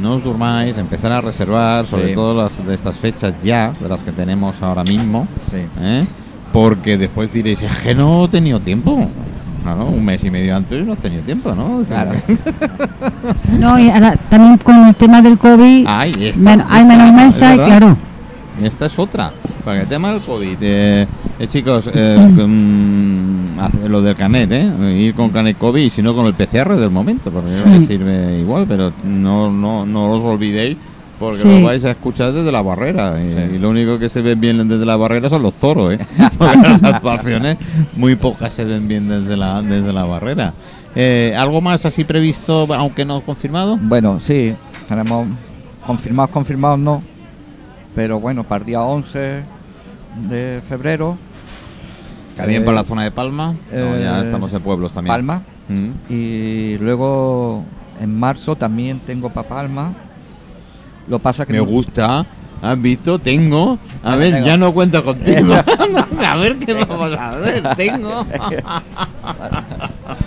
No 0.02 0.16
os 0.16 0.24
durmáis, 0.24 0.78
empezar 0.78 1.12
a 1.14 1.22
reservar, 1.22 1.86
sobre 1.86 2.14
todo 2.14 2.44
las 2.44 2.66
de 2.66 2.74
estas 2.76 2.98
fechas 2.98 3.34
ya, 3.44 3.72
de 3.80 3.88
las 3.90 4.04
que 4.04 4.12
tenemos 4.12 4.62
ahora 4.62 4.84
mismo. 4.84 5.28
Sí. 5.50 5.58
¿eh? 5.80 6.06
Porque 6.52 6.98
después 6.98 7.32
diréis, 7.32 7.62
es 7.62 7.74
que 7.80 7.96
no 7.96 8.26
he 8.26 8.28
tenido 8.28 8.60
tiempo. 8.60 9.08
Claro, 9.64 9.86
un 9.86 10.04
mes 10.04 10.24
y 10.24 10.30
medio 10.32 10.56
antes 10.58 10.86
no 10.86 10.94
has 10.94 11.00
tenido 11.00 11.22
tiempo, 11.24 11.54
¿no? 11.56 11.84
Claro. 11.88 12.12
No, 13.60 13.78
y 13.80 13.90
ahora 13.90 14.16
también 14.30 14.58
con 14.58 14.88
el 14.88 14.96
tema 14.96 15.22
del 15.22 15.38
COVID, 15.38 15.86
Ay, 15.88 16.12
esta, 16.20 16.42
men- 16.42 16.64
hay 16.68 16.84
menos 16.86 17.40
verdad. 17.40 17.66
claro. 17.66 17.98
Esta 18.64 18.86
es 18.88 18.98
otra. 19.00 19.32
Para 19.64 19.82
el 19.82 19.88
tema 19.88 20.10
del 20.12 20.22
COVID. 20.22 20.58
eh, 20.62 21.08
eh, 21.44 21.48
chicos, 21.48 21.90
eh, 21.94 22.18
mm, 22.48 23.88
lo 23.88 24.02
del 24.02 24.16
canet, 24.16 24.52
¿eh? 24.52 24.96
Ir 24.98 25.14
con 25.16 25.30
canet 25.30 25.58
COVID 25.58 25.82
y 25.82 25.90
si 25.90 26.02
no 26.02 26.14
con 26.16 26.26
el 26.26 26.34
PCR 26.34 26.76
del 26.76 26.90
momento, 26.92 27.32
porque 27.32 27.50
Sí. 27.50 27.86
sirve 27.88 28.40
igual, 28.40 28.66
pero 28.68 28.92
no, 29.04 29.52
no, 29.52 29.86
no 29.86 30.12
os 30.12 30.24
olvidéis 30.24 30.78
porque 31.20 31.38
Sí. 31.38 31.48
lo 31.48 31.64
vais 31.68 31.84
a 31.86 31.92
escuchar 31.92 32.32
desde 32.34 32.52
la 32.52 32.62
barrera. 32.62 33.22
Y, 33.24 33.30
Sí. 33.30 33.56
y 33.56 33.60
lo 33.60 33.70
único 33.70 34.00
que 34.00 34.10
se 34.10 34.22
ven 34.22 34.40
bien 34.40 34.68
desde 34.68 34.86
la 34.86 34.98
barrera 34.98 35.30
son 35.30 35.44
los 35.44 35.54
toros, 35.56 35.94
¿eh? 35.94 36.00
Porque 36.38 36.58
las 36.58 36.84
actuaciones 36.84 37.58
muy 37.96 38.16
pocas 38.16 38.52
se 38.54 38.66
ven 38.66 38.88
bien 38.88 39.08
desde 39.08 39.38
la, 39.38 39.62
desde 39.62 39.94
la 39.94 40.04
barrera. 40.06 40.54
Eh, 40.96 41.34
¿Algo 41.38 41.62
más 41.62 41.86
así 41.86 42.04
previsto, 42.04 42.68
aunque 42.76 43.06
no 43.06 43.22
confirmado? 43.22 43.78
Bueno, 43.82 44.20
sí, 44.20 44.54
tenemos 44.90 45.28
confirmados, 45.86 46.32
confirmados 46.32 46.80
no, 46.80 47.02
pero 47.96 48.20
bueno, 48.20 48.44
para 48.44 48.60
el 48.62 48.66
día 48.66 48.82
11 48.82 49.44
de 50.30 50.62
febrero, 50.68 51.18
También 52.42 52.62
Eh, 52.62 52.66
para 52.66 52.76
la 52.78 52.84
zona 52.84 53.04
de 53.04 53.12
Palma. 53.12 53.56
No, 53.72 53.98
ya 53.98 54.20
eh, 54.20 54.24
estamos 54.24 54.52
en 54.54 54.62
pueblos 54.62 54.92
también. 54.94 55.14
Palma, 55.14 55.44
Mm. 55.70 55.90
y 56.14 56.78
luego 56.80 57.64
en 58.02 58.20
marzo 58.20 58.56
también 58.56 59.00
tengo 59.00 59.30
para 59.30 59.48
Palma. 59.48 59.94
Lo 61.08 61.20
pasa 61.20 61.46
que 61.46 61.54
Me 61.54 61.60
no- 61.60 61.66
gusta. 61.66 62.26
¿Has 62.62 62.80
visto? 62.80 63.18
Tengo. 63.18 63.80
A 64.04 64.16
ver, 64.16 64.44
ya 64.44 64.56
no 64.56 64.72
cuento 64.74 65.04
contigo. 65.04 65.54
a 66.28 66.36
ver 66.36 66.58
qué 66.60 66.74
vamos 66.76 67.18
a 67.18 67.36
ver. 67.38 67.64
Tengo. 67.76 68.26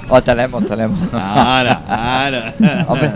Oh, 0.09 0.23
tenemos, 0.23 0.67
tenemos. 0.67 0.99
Ahora, 1.13 1.81
ahora. 1.89 2.55
Hombre, 2.89 3.13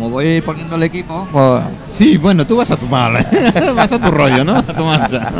como 0.00 0.10
voy 0.12 0.40
poniendo 0.40 0.76
el 0.76 0.84
equipo, 0.84 1.28
pues 1.30 1.62
Sí, 1.92 2.16
bueno, 2.16 2.46
tú 2.46 2.56
vas 2.56 2.70
a 2.70 2.76
tu 2.78 2.86
mal. 2.86 3.12
vas 3.76 3.92
a 3.92 3.98
tu 3.98 4.10
rollo, 4.10 4.42
¿no? 4.44 4.56
A 4.56 4.62
tu 4.62 4.82
marcha. 4.82 5.30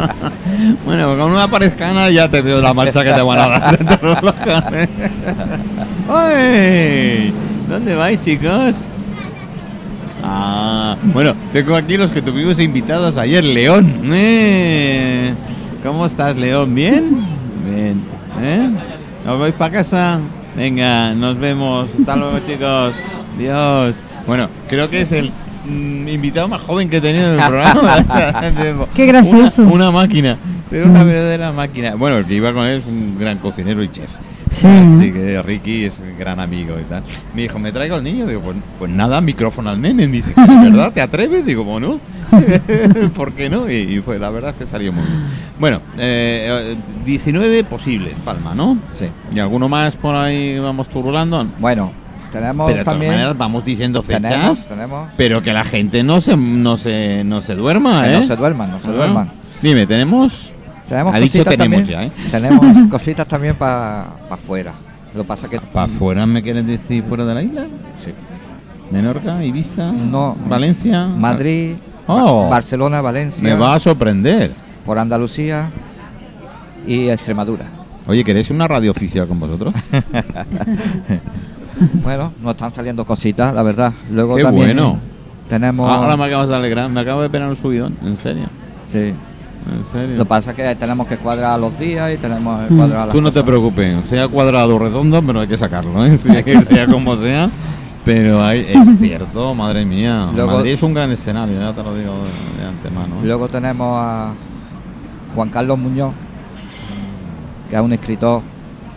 bueno, 0.85 1.17
con 1.17 1.33
una 1.33 1.49
parezcana 1.49 2.11
ya 2.11 2.29
te 2.29 2.43
veo 2.43 2.61
la 2.61 2.75
marcha 2.75 3.03
que 3.03 3.11
te 3.11 3.23
van 3.23 3.39
a 3.39 3.49
dar. 3.49 3.79
¿Dónde 7.71 7.95
vais, 7.95 8.21
chicos? 8.21 8.77
Ah, 10.23 10.95
bueno, 11.05 11.33
tengo 11.55 11.75
aquí 11.75 11.97
los 11.97 12.11
que 12.11 12.21
tuvimos 12.21 12.59
invitados 12.59 13.17
ayer, 13.17 13.43
León. 13.43 14.11
Eh, 14.13 15.33
¿Cómo 15.83 16.05
estás, 16.05 16.37
León? 16.37 16.75
¿Bien? 16.75 17.23
Bien. 17.65 18.03
¿Eh? 18.43 18.69
¿Os 19.27 19.41
vais 19.41 19.55
para 19.55 19.73
casa? 19.73 20.21
Venga, 20.55 21.15
nos 21.15 21.39
vemos. 21.39 21.89
Hasta 21.99 22.17
luego, 22.17 22.41
chicos. 22.41 22.93
Dios. 23.39 23.97
Bueno, 24.27 24.49
creo 24.69 24.89
que 24.89 25.03
es 25.03 25.13
el 25.13 25.31
mm, 25.67 26.09
invitado 26.09 26.49
más 26.49 26.61
joven 26.61 26.89
que 26.89 26.99
he 26.99 27.01
tenido 27.01 27.35
en 27.35 27.41
el 27.41 27.47
programa. 27.47 28.87
Qué 28.95 29.07
gracioso. 29.07 29.63
Una, 29.63 29.73
una 29.73 29.91
máquina, 29.91 30.39
pero 30.69 30.87
una 30.87 31.05
verdadera 31.05 31.53
máquina. 31.53 31.95
Bueno, 31.95 32.19
el 32.19 32.27
que 32.27 32.35
iba 32.35 32.53
con 32.53 32.67
él 32.67 32.79
es 32.79 32.87
un 32.87 33.19
gran 33.19 33.39
cocinero 33.39 33.83
y 33.83 33.89
chef. 33.91 34.11
Sí. 34.51 34.67
Así 34.67 35.13
que 35.13 35.41
Ricky 35.43 35.85
es 35.85 36.01
un 36.01 36.19
gran 36.19 36.41
amigo 36.41 36.79
y 36.79 36.83
tal. 36.85 37.03
Me 37.35 37.43
dijo, 37.43 37.59
¿me 37.59 37.73
traigo 37.73 37.95
al 37.95 38.03
niño? 38.03 38.27
Digo, 38.27 38.41
pues, 38.41 38.57
pues 38.79 38.91
nada, 38.91 39.21
micrófono 39.21 39.71
al 39.71 39.81
nene. 39.81 40.09
Me 40.09 40.17
dice, 40.17 40.35
¿de 40.37 40.71
verdad 40.71 40.93
te 40.93 41.01
atreves? 41.01 41.47
Digo, 41.47 41.63
bueno, 41.65 42.01
¿por 43.15 43.33
qué 43.33 43.49
no? 43.49 43.71
Y, 43.71 43.75
y 43.75 44.01
fue, 44.01 44.19
la 44.19 44.31
verdad 44.31 44.51
es 44.51 44.57
que 44.57 44.67
salió 44.67 44.93
muy 44.93 45.05
bien. 45.05 45.23
Bueno, 45.59 45.81
eh, 45.99 46.75
eh, 46.75 46.77
19 47.05 47.65
posibles, 47.65 48.15
Palma, 48.25 48.55
¿no? 48.55 48.79
sí. 48.95 49.07
Y 49.35 49.39
alguno 49.39 49.69
más 49.69 49.97
por 49.97 50.15
ahí 50.17 50.59
vamos 50.59 50.89
turulando. 50.89 51.47
Bueno, 51.59 51.93
tenemos 52.33 52.67
Pero 52.67 52.79
de 52.79 52.85
todas 52.85 52.95
también. 52.95 53.13
maneras 53.13 53.37
vamos 53.39 53.65
diciendo 53.65 54.03
fechas. 54.03 54.23
tenemos, 54.23 54.67
tenemos. 54.67 55.09
Pero 55.17 55.43
que 55.43 55.53
la 55.53 55.65
gente 55.65 56.03
no 56.03 56.21
se, 56.21 56.37
no 56.37 56.77
se, 56.77 57.23
no 57.25 57.41
se 57.41 57.55
duerma, 57.55 58.05
Que 58.05 58.15
¿eh? 58.15 58.21
no 58.21 58.27
se 58.27 58.37
duerman, 58.37 58.71
no 58.71 58.81
se 58.81 58.89
Ah. 58.89 58.93
duerman. 58.93 59.31
Dime, 59.63 59.87
tenemos... 59.87 60.53
Tenemos 60.89 61.15
Ha 61.15 61.19
dicho 61.21 61.45
tenemos 61.45 61.59
también. 61.59 61.85
ya, 61.85 62.05
¿eh? 62.05 62.13
Tenemos 62.31 62.67
cositas 62.91 63.27
también 63.29 63.55
para 63.55 64.07
afuera. 64.31 64.73
Lo 65.15 65.23
que 65.23 65.27
pasa 65.29 65.49
que 65.49 65.61
¿Para 65.61 65.85
afuera 65.87 66.27
me 66.27 66.43
quieres 66.43 66.67
decir 66.67 67.05
fuera 67.05 67.25
de 67.25 67.35
la 67.35 67.43
isla? 67.43 67.67
Sí. 67.99 68.13
Menorca, 68.91 69.45
Ibiza, 69.45 69.93
No. 69.93 70.37
Valencia, 70.49 71.07
Madrid, 71.07 71.75
Oh. 72.09 72.45
Ba- 72.45 72.49
Barcelona, 72.51 73.01
Valencia, 73.01 73.41
Me 73.45 73.55
va 73.55 73.75
a 73.75 73.79
sorprender. 73.79 74.51
por 74.85 74.99
Andalucía 74.99 75.69
y 76.87 77.09
Extremadura. 77.09 77.67
Oye, 78.09 78.25
¿queréis 78.25 78.51
una 78.51 78.67
radio 78.67 78.91
oficial 78.91 79.29
con 79.29 79.39
vosotros? 79.39 79.73
Bueno, 82.03 82.33
nos 82.43 82.51
están 82.53 82.73
saliendo 82.73 83.05
cositas, 83.05 83.55
la 83.55 83.63
verdad. 83.63 83.93
Luego 84.11 84.37
Qué 84.37 84.43
también 84.43 84.67
bueno. 84.77 84.99
tenemos. 85.49 85.91
Ahora 85.91 86.17
me 86.17 86.25
acabas 86.27 86.49
de 86.49 86.57
alegrar, 86.57 86.89
me 86.91 87.01
acabo 87.01 87.23
de 87.23 87.31
pegar 87.31 87.49
un 87.49 87.57
subidón, 87.57 87.97
en 88.03 88.17
serio. 88.17 88.45
Sí. 88.85 88.99
En 89.71 89.85
serio. 89.93 90.17
Lo 90.17 90.25
que 90.25 90.29
pasa 90.29 90.51
es 90.51 90.57
que 90.57 90.75
tenemos 90.75 91.07
que 91.07 91.17
cuadrar 91.19 91.59
los 91.61 91.79
días 91.79 92.13
y 92.15 92.17
tenemos 92.17 92.67
que 92.67 92.73
Mm. 92.75 92.77
cuadrar 92.79 93.07
las 93.07 93.15
Tú 93.15 93.21
no 93.21 93.31
te 93.31 93.43
preocupes, 93.43 94.07
sea 94.09 94.27
cuadrado 94.29 94.77
o 94.77 94.79
redondo, 94.79 95.23
pero 95.23 95.41
hay 95.41 95.47
que 95.49 95.59
sacarlo, 95.59 96.05
¿eh? 96.05 96.17
sea, 96.23 96.43
que 96.43 96.61
sea 96.63 96.87
como 96.87 97.17
sea. 97.17 97.51
Pero 98.05 98.43
hay, 98.43 98.61
es 98.69 98.99
cierto, 98.99 99.55
madre 99.55 99.85
mía. 99.85 100.29
Luego- 100.35 100.53
Madrid 100.53 100.73
es 100.73 100.83
un 100.83 100.95
gran 100.95 101.11
escenario, 101.13 101.61
ya 101.61 101.73
te 101.75 101.83
lo 101.83 101.95
digo 101.95 102.13
de, 102.57 102.63
de 102.63 102.69
antemano. 102.69 103.17
¿eh? 103.17 103.27
Luego 103.27 103.47
tenemos 103.49 103.99
a 104.01 104.33
Juan 105.35 105.51
Carlos 105.51 105.79
Muñoz, 105.79 106.13
que 107.69 107.77
es 107.77 107.83
un 107.83 107.93
escritor 107.93 108.41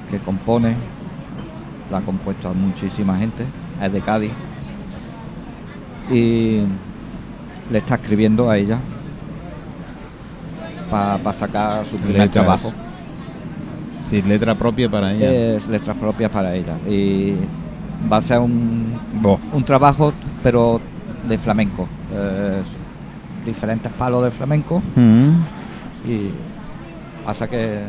que 0.09 0.19
compone, 0.19 0.75
ha 1.97 2.01
compuesto 2.01 2.49
a 2.49 2.53
muchísima 2.53 3.17
gente, 3.17 3.45
es 3.81 3.91
de 3.93 4.01
Cádiz. 4.01 4.31
Y 6.11 6.61
le 7.71 7.77
está 7.77 7.95
escribiendo 7.95 8.49
a 8.49 8.57
ella 8.57 8.79
para 10.89 11.33
sacar 11.33 11.85
su 11.85 11.95
primer 11.97 12.21
Letras. 12.23 12.31
trabajo. 12.45 12.73
Sí, 14.09 14.21
letra 14.21 14.53
propia 14.53 14.89
para 14.89 15.11
ella. 15.11 15.31
Es 15.55 15.67
letras 15.67 15.97
propias 15.97 16.29
para 16.29 16.53
ella. 16.53 16.75
Y 16.87 17.33
va 18.11 18.17
a 18.17 18.21
ser 18.21 18.39
un, 18.39 18.93
Bo. 19.21 19.39
un 19.53 19.63
trabajo, 19.63 20.13
pero 20.43 20.79
de 21.27 21.37
flamenco. 21.37 21.87
Eh, 22.13 22.61
diferentes 23.45 23.91
palos 23.93 24.23
de 24.23 24.31
flamenco 24.31 24.81
Mm. 24.95 25.29
y 26.07 26.29
pasa 27.25 27.47
que 27.47 27.81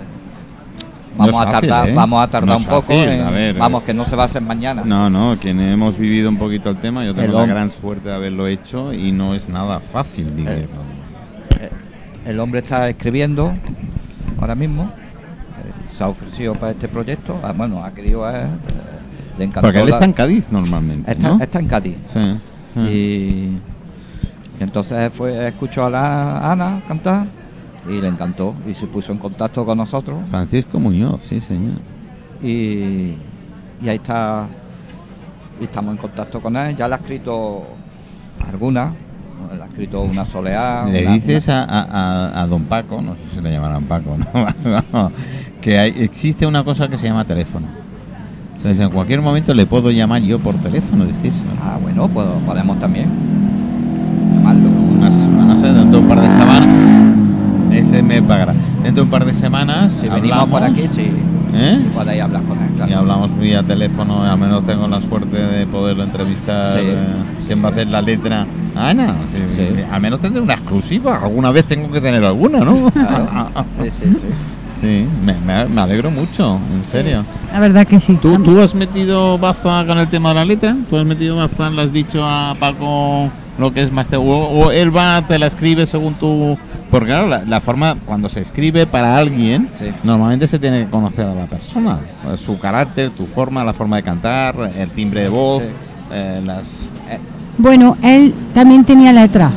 vamos 1.16 1.34
es 1.42 1.48
a 1.48 1.52
fácil, 1.52 1.68
tardar 1.68 1.88
¿eh? 1.88 1.94
vamos 1.94 2.22
a 2.22 2.30
tardar 2.30 2.48
No 2.48 2.56
un 2.58 2.64
poco 2.64 2.82
fácil, 2.82 3.02
en- 3.08 3.20
a 3.22 3.30
ver, 3.30 3.54
vamos 3.58 3.82
eh. 3.82 3.86
que 3.86 3.94
no 3.94 4.04
se 4.04 4.16
va 4.16 4.22
a 4.24 4.26
hacer 4.26 4.42
mañana 4.42 4.82
No, 4.84 5.08
no, 5.10 5.36
quien 5.40 5.60
hemos 5.60 5.96
vivido 5.98 6.28
un 6.28 6.36
poquito 6.36 6.70
el 6.70 6.76
tema, 6.78 7.04
yo 7.04 7.14
tengo 7.14 7.26
El 7.40 7.48
la 7.48 7.54
gran 7.54 7.70
suerte 7.72 8.08
de 8.08 8.14
haberlo 8.14 8.46
hecho 8.46 8.92
y 8.92 9.12
no 9.12 9.34
es 9.34 9.48
nada 9.48 9.80
fácil. 9.80 10.26
Eh, 10.46 10.66
el 12.26 12.40
hombre 12.40 12.60
está 12.60 12.88
escribiendo 12.88 13.52
ahora 14.40 14.54
mismo 14.54 14.84
eh, 14.84 15.72
se 15.90 16.02
ha 16.04 16.08
ofrecido 16.08 16.54
para 16.54 16.72
este 16.72 16.88
proyecto 16.88 17.38
ah, 17.42 17.52
bueno 17.52 17.84
ha 17.84 17.92
querido 17.92 18.28
eh, 18.28 18.34
eh, 18.44 18.48
le 19.38 19.44
encantó 19.44 19.66
Porque 19.68 19.80
él 19.80 19.88
está 19.88 20.04
en 20.04 20.12
Cádiz 20.12 20.46
normalmente, 20.50 21.10
está- 21.12 21.28
¿no? 21.28 21.40
está 21.42 21.58
en 21.58 21.66
Cádiz 21.68 21.96
Sí. 22.12 22.38
y, 22.80 22.80
y 22.82 23.60
entonces 24.60 25.12
fue 25.12 25.48
escuchó 25.48 25.86
a 25.86 25.90
la 25.90 26.50
Ana 26.52 26.82
cantar 26.88 27.26
y 27.88 28.00
le 28.00 28.08
encantó 28.08 28.54
y 28.68 28.74
se 28.74 28.86
puso 28.86 29.12
en 29.12 29.18
contacto 29.18 29.64
con 29.66 29.76
nosotros 29.78 30.18
Francisco 30.30 30.78
Muñoz, 30.80 31.22
sí, 31.22 31.40
señor. 31.40 31.78
y, 32.42 33.14
y 33.82 33.88
ahí 33.88 33.96
está 33.96 34.46
y 35.60 35.64
estamos 35.64 35.92
en 35.92 35.98
contacto 35.98 36.40
con 36.40 36.56
él 36.56 36.74
ya 36.76 36.88
le 36.88 36.94
ha 36.94 36.98
escrito 36.98 37.64
algunas 38.48 38.92
le 39.54 39.62
ha 39.62 39.66
escrito 39.66 40.00
una 40.02 40.24
soleá 40.24 40.84
Le 40.90 41.02
una- 41.04 41.14
dices 41.14 41.48
a, 41.48 41.62
a- 41.64 41.82
a- 41.82 42.42
a 42.42 42.46
don 42.46 42.62
Paco, 42.64 43.00
no 43.02 43.14
sé 43.14 43.20
si 43.36 43.40
le 43.42 43.52
llamarán 43.52 43.84
Paco, 43.84 44.16
¿no? 44.92 45.10
que 45.60 45.78
hay- 45.78 45.94
existe 46.02 46.46
una 46.46 46.64
cosa 46.64 46.88
que 46.88 46.96
se 46.98 47.06
llama 47.06 47.24
teléfono. 47.24 47.66
Entonces, 48.56 48.78
en 48.80 48.90
cualquier 48.90 49.20
momento 49.20 49.52
le 49.54 49.66
puedo 49.66 49.90
llamar 49.90 50.22
yo 50.22 50.38
por 50.38 50.54
teléfono, 50.56 51.04
decís. 51.04 51.34
ah 51.62 51.76
bueno 51.82 52.08
pues 52.08 52.26
podemos 52.46 52.78
también 52.80 53.08
llamarlo 54.34 54.70
Unas, 54.70 55.14
no 55.14 55.60
sé, 55.60 55.66
dentro 55.72 55.90
de 55.90 55.98
un 55.98 56.08
par 56.08 56.20
de 56.22 56.30
semanas. 56.30 56.93
Me 58.06 58.22
pagará. 58.22 58.52
Dentro 58.82 58.92
de 58.94 59.00
un 59.02 59.10
par 59.10 59.24
de 59.24 59.34
semanas. 59.34 59.92
si 60.00 60.08
venimos 60.08 60.48
por 60.48 60.62
aquí 60.62 60.86
sí 60.88 61.10
¿eh? 61.54 61.78
si 61.82 61.88
podéis 61.90 62.20
hablar 62.22 62.42
con 62.42 62.58
él 62.62 62.70
claro. 62.76 62.90
Y 62.90 62.94
hablamos 62.94 63.38
vía 63.38 63.62
teléfono, 63.62 64.24
al 64.24 64.38
menos 64.38 64.64
tengo 64.64 64.86
la 64.88 65.00
suerte 65.00 65.36
de 65.36 65.66
poderlo 65.66 66.02
entrevistar. 66.04 66.78
Sí. 66.78 66.84
eh, 66.86 67.06
¿Quién 67.46 67.62
va 67.62 67.68
a 67.68 67.70
hacer 67.70 67.86
la 67.88 68.02
letra? 68.02 68.46
Ana. 68.76 69.14
Sí, 69.32 69.38
Sí. 69.54 69.68
Al 69.90 70.00
menos 70.00 70.20
tendré 70.20 70.40
una 70.42 70.54
exclusiva. 70.54 71.20
Alguna 71.22 71.52
vez 71.52 71.64
tengo 71.66 71.90
que 71.90 72.00
tener 72.00 72.24
alguna, 72.24 72.58
¿no? 72.60 72.90
Claro. 72.90 73.26
sí 73.82 73.90
sí 73.90 74.06
sí 74.12 74.20
Sí, 74.80 75.06
me, 75.24 75.32
me- 75.34 75.64
me 75.66 75.80
alegro 75.80 76.10
mucho, 76.10 76.58
en 76.74 76.84
serio. 76.84 77.24
La 77.52 77.60
verdad 77.60 77.86
que 77.86 77.98
sí. 78.00 78.18
¿Tú, 78.20 78.36
¿Tú 78.42 78.60
has 78.60 78.74
metido 78.74 79.38
baza 79.38 79.84
con 79.86 79.96
el 79.98 80.08
tema 80.08 80.30
de 80.30 80.34
la 80.34 80.44
letra? 80.44 80.76
¿Tú 80.90 80.96
has 80.98 81.06
metido 81.06 81.36
baza, 81.36 81.70
le 81.70 81.82
has 81.82 81.92
dicho 81.92 82.22
a 82.22 82.54
Paco 82.58 83.30
lo 83.58 83.72
que 83.72 83.82
es 83.82 83.92
más 83.92 84.08
te 84.08 84.16
o, 84.16 84.22
o 84.22 84.70
él 84.70 84.94
va 84.96 85.22
te 85.26 85.38
la 85.38 85.46
escribe 85.46 85.86
según 85.86 86.14
tu 86.14 86.58
porque 86.90 87.06
claro 87.08 87.28
la, 87.28 87.44
la 87.44 87.60
forma 87.60 87.96
cuando 88.04 88.28
se 88.28 88.40
escribe 88.40 88.86
para 88.86 89.16
alguien 89.16 89.68
Sí. 89.74 89.86
normalmente 90.02 90.48
se 90.48 90.58
tiene 90.58 90.84
que 90.84 90.90
conocer 90.90 91.26
a 91.26 91.34
la 91.34 91.46
persona 91.46 91.98
eh, 92.32 92.36
su 92.36 92.58
carácter 92.58 93.10
tu 93.10 93.26
forma 93.26 93.62
la 93.64 93.72
forma 93.72 93.96
de 93.96 94.02
cantar 94.02 94.56
el 94.76 94.90
timbre 94.90 95.22
de 95.22 95.28
voz 95.28 95.62
Sí. 95.62 95.68
eh, 96.12 96.42
las 96.44 96.88
Bueno, 97.58 97.96
él 98.02 98.34
también 98.52 98.84
tenía 98.84 99.12
letra. 99.12 99.50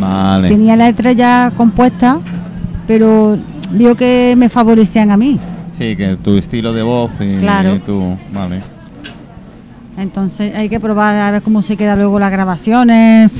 vale 0.00 0.48
Tenía 0.48 0.74
letra 0.76 1.12
ya 1.12 1.52
compuesta, 1.56 2.18
pero 2.88 3.38
vio 3.70 3.94
que 3.94 4.34
me 4.36 4.48
favorecían 4.48 5.10
a 5.12 5.16
mí. 5.16 5.38
sí 5.78 5.94
que 5.96 6.16
tu 6.16 6.36
estilo 6.36 6.72
de 6.72 6.82
voz 6.82 7.12
y, 7.20 7.36
Claro. 7.38 7.76
y 7.76 7.78
tu 7.78 8.16
vale 8.32 8.60
Entonces 9.96 10.54
hay 10.54 10.68
que 10.68 10.78
probar 10.80 11.16
a 11.16 11.30
ver 11.30 11.42
cómo 11.42 11.62
se 11.62 11.76
quedan 11.76 11.98
luego 11.98 12.18
las 12.18 12.30
grabaciones. 12.30 13.30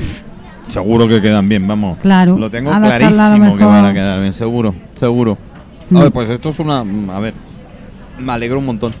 seguro 0.67 1.07
que 1.07 1.21
quedan 1.21 1.47
bien 1.47 1.67
vamos 1.67 1.97
Claro, 1.99 2.37
lo 2.37 2.49
tengo 2.49 2.71
adaptarla 2.71 3.07
a 3.07 3.29
lo 3.29 3.35
clarísimo 3.35 3.57
que 3.57 3.65
van 3.65 3.85
a 3.85 3.93
quedar 3.93 4.19
bien 4.21 4.33
seguro 4.33 4.73
seguro 4.99 5.37
Mm. 5.89 5.95
Oye, 5.95 6.11
pues 6.11 6.29
esto 6.29 6.49
es 6.49 6.59
una 6.59 6.79
a 6.79 7.19
ver 7.21 7.33
me 8.19 8.33
alegro 8.33 8.59
un 8.59 8.65
montón 8.65 8.93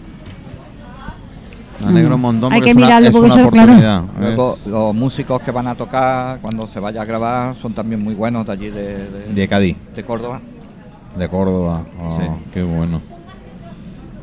me 1.83 1.89
alegro 1.89 2.15
un 2.15 2.21
montón 2.21 2.53
Hay 2.53 2.59
porque 2.59 2.65
que 2.65 2.69
es 2.71 2.77
una, 2.77 2.85
mirarlo 2.85 3.07
es 3.07 3.11
porque 3.13 3.31
una 3.31 3.41
eso, 3.41 3.49
claro. 3.51 3.71
oportunidad 3.73 4.03
Luego, 4.21 4.57
Es 4.61 4.67
los 4.67 4.95
músicos 4.95 5.41
que 5.41 5.51
van 5.51 5.67
a 5.67 5.75
tocar 5.75 6.39
cuando 6.39 6.65
se 6.65 6.79
vaya 6.79 7.01
a 7.01 7.05
grabar 7.05 7.55
son 7.55 7.73
también 7.73 8.01
muy 8.01 8.13
buenos 8.13 8.45
de 8.45 8.51
allí 8.53 8.69
de, 8.69 9.09
de, 9.09 9.33
de 9.33 9.47
Cádiz 9.49 9.75
de 9.95 10.03
Córdoba. 10.05 10.39
de 11.17 11.27
Córdoba 11.27 11.81
Oh, 12.01 12.17
Sí. 12.17 12.23
qué 12.53 12.63
bueno 12.63 13.01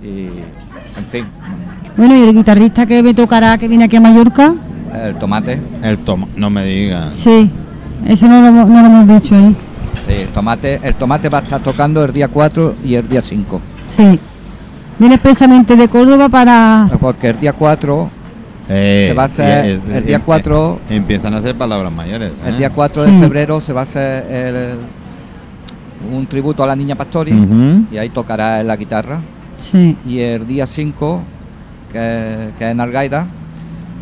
Y, 0.02 0.28
en 0.98 1.06
fin, 1.10 1.26
Bueno, 1.96 2.16
y 2.16 2.22
el 2.22 2.34
guitarrista 2.34 2.86
que 2.86 3.02
me 3.02 3.14
tocará, 3.14 3.56
que 3.58 3.68
viene 3.68 3.84
aquí 3.84 3.96
a 3.96 4.00
Mallorca, 4.00 4.54
el 5.06 5.16
tomate. 5.16 5.60
el 5.82 5.98
toma 5.98 6.26
no 6.36 6.50
me 6.50 6.64
digas 6.64 7.16
sí, 7.16 7.50
eso 8.06 8.28
no 8.28 8.40
lo, 8.40 8.46
hemos- 8.48 8.68
no 8.68 8.80
lo 8.80 8.86
hemos 8.86 9.08
dicho 9.08 9.34
ahí. 9.34 9.56
Sí, 10.06 10.12
el 10.22 10.28
tomate, 10.28 10.80
el 10.82 10.94
tomate 10.94 11.28
va 11.28 11.38
a 11.38 11.42
estar 11.42 11.60
tocando 11.62 12.04
el 12.04 12.12
día 12.12 12.28
4 12.28 12.74
y 12.84 12.94
el 12.94 13.08
día 13.08 13.22
5. 13.22 13.60
Sí. 13.88 14.18
Viene 14.98 15.14
expresamente 15.16 15.76
de 15.76 15.88
Córdoba 15.88 16.28
para... 16.28 16.88
Porque 17.00 17.30
el 17.30 17.40
día 17.40 17.52
4, 17.54 18.10
Eh, 18.68 19.06
Se 19.08 19.14
va 19.14 19.22
a 19.22 19.26
hacer 19.26 19.66
eh, 19.66 19.80
el 19.94 20.06
día 20.06 20.16
eh, 20.18 20.22
4. 20.24 20.80
eh, 20.90 20.96
empiezan 20.96 21.34
a 21.34 21.42
ser 21.42 21.54
palabras 21.56 21.92
mayores 21.92 22.32
el 22.46 22.54
¿eh? 22.54 22.58
día 22.58 22.70
4 22.70 23.04
Sí. 23.04 23.10
de 23.10 23.18
febrero 23.18 23.60
se 23.60 23.72
va 23.74 23.80
a 23.80 23.82
hacer 23.84 24.26
el- 24.30 24.78
un 26.16 26.26
tributo 26.26 26.62
a 26.62 26.66
la 26.66 26.74
niña 26.76 26.94
Pastori 26.94 27.32
y 27.90 27.96
ahí 27.98 28.08
tocará 28.10 28.60
en 28.60 28.66
la 28.68 28.76
guitarra. 28.76 29.20
Sí. 29.56 29.96
Y 30.06 30.18
el 30.20 30.46
día 30.46 30.66
5, 30.66 31.22
que, 31.94 32.50
que 32.58 32.66
es 32.66 32.70
en 32.72 32.80
Algaida, 32.80 33.26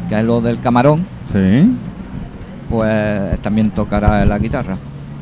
que 0.09 0.19
es 0.19 0.25
lo 0.25 0.41
del 0.41 0.59
camarón, 0.59 1.07
sí 1.33 1.71
pues 2.73 3.39
también 3.43 3.71
tocará 3.71 4.25
la 4.25 4.39
guitarra. 4.39 4.79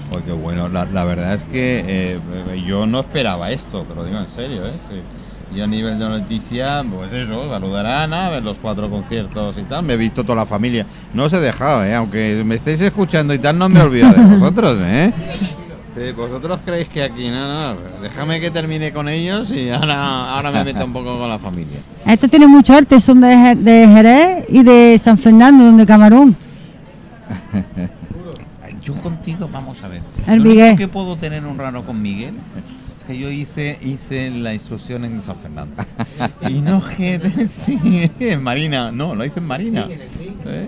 Pues 0.08 0.24
qué 0.24 0.32
bueno, 0.32 0.68
la, 0.68 0.84
la 0.84 1.04
verdad 1.04 1.34
es 1.34 1.42
que 1.42 1.84
eh, 1.86 2.20
yo 2.64 2.86
no 2.86 3.00
esperaba 3.00 3.50
esto, 3.50 3.84
pero 3.88 4.04
digo 4.04 4.18
en 4.18 4.28
serio, 4.28 4.66
¿eh? 4.66 4.72
Sí. 4.88 5.56
Yo 5.56 5.64
a 5.64 5.66
nivel 5.66 5.98
de 5.98 6.08
noticia, 6.08 6.84
pues 6.88 7.12
eso, 7.12 7.50
saludar 7.50 7.84
a 7.84 8.04
Ana, 8.04 8.30
ver 8.30 8.44
los 8.44 8.60
cuatro 8.60 8.88
conciertos 8.88 9.58
y 9.58 9.62
tal, 9.62 9.82
me 9.82 9.94
he 9.94 9.96
visto 9.96 10.22
toda 10.22 10.36
la 10.36 10.46
familia. 10.46 10.86
No 11.12 11.24
os 11.24 11.32
he 11.32 11.40
dejado, 11.40 11.84
¿eh? 11.84 11.92
Aunque 11.92 12.40
me 12.46 12.54
estéis 12.54 12.80
escuchando 12.82 13.34
y 13.34 13.40
tal, 13.40 13.58
no 13.58 13.68
me 13.68 13.80
olvido 13.80 14.12
de 14.12 14.22
vosotros, 14.36 14.78
¿eh? 14.82 15.12
Eh, 15.96 16.12
¿Vosotros 16.16 16.60
creéis 16.64 16.88
que 16.88 17.02
aquí? 17.02 17.28
No, 17.28 17.74
no, 17.74 17.80
déjame 18.00 18.40
que 18.40 18.50
termine 18.50 18.92
con 18.92 19.08
ellos 19.08 19.50
y 19.50 19.70
ahora, 19.70 20.36
ahora 20.36 20.50
me 20.52 20.62
meto 20.64 20.84
un 20.84 20.92
poco 20.92 21.18
con 21.18 21.28
la 21.28 21.38
familia. 21.38 21.78
Estos 22.06 22.30
tienen 22.30 22.48
mucho 22.48 22.74
arte, 22.74 23.00
son 23.00 23.20
de, 23.20 23.26
Jer- 23.28 23.56
de 23.58 23.88
Jerez 23.88 24.44
y 24.48 24.62
de 24.62 24.96
San 24.98 25.18
Fernando, 25.18 25.64
donde 25.64 25.84
Camarón. 25.84 26.36
Yo 28.82 28.94
contigo, 29.02 29.48
vamos 29.52 29.82
a 29.82 29.88
ver. 29.88 30.02
El 30.26 30.36
Lo 30.38 30.42
único 30.44 30.60
Miguel. 30.60 30.76
que 30.78 30.88
puedo 30.88 31.16
tener 31.16 31.44
un 31.44 31.58
raro 31.58 31.82
con 31.84 32.00
Miguel 32.00 32.34
es 32.98 33.04
que 33.04 33.18
yo 33.18 33.30
hice 33.30 33.78
hice 33.82 34.30
la 34.30 34.54
instrucción 34.54 35.04
en 35.04 35.22
San 35.22 35.36
Fernando. 35.36 35.74
y 36.48 36.60
no 36.62 36.82
que 36.96 37.20
sí, 37.48 38.10
en 38.20 38.42
Marina, 38.42 38.90
no, 38.90 39.14
lo 39.14 39.24
hice 39.24 39.40
en 39.40 39.46
Marina. 39.46 39.86
¿Eh? 40.46 40.66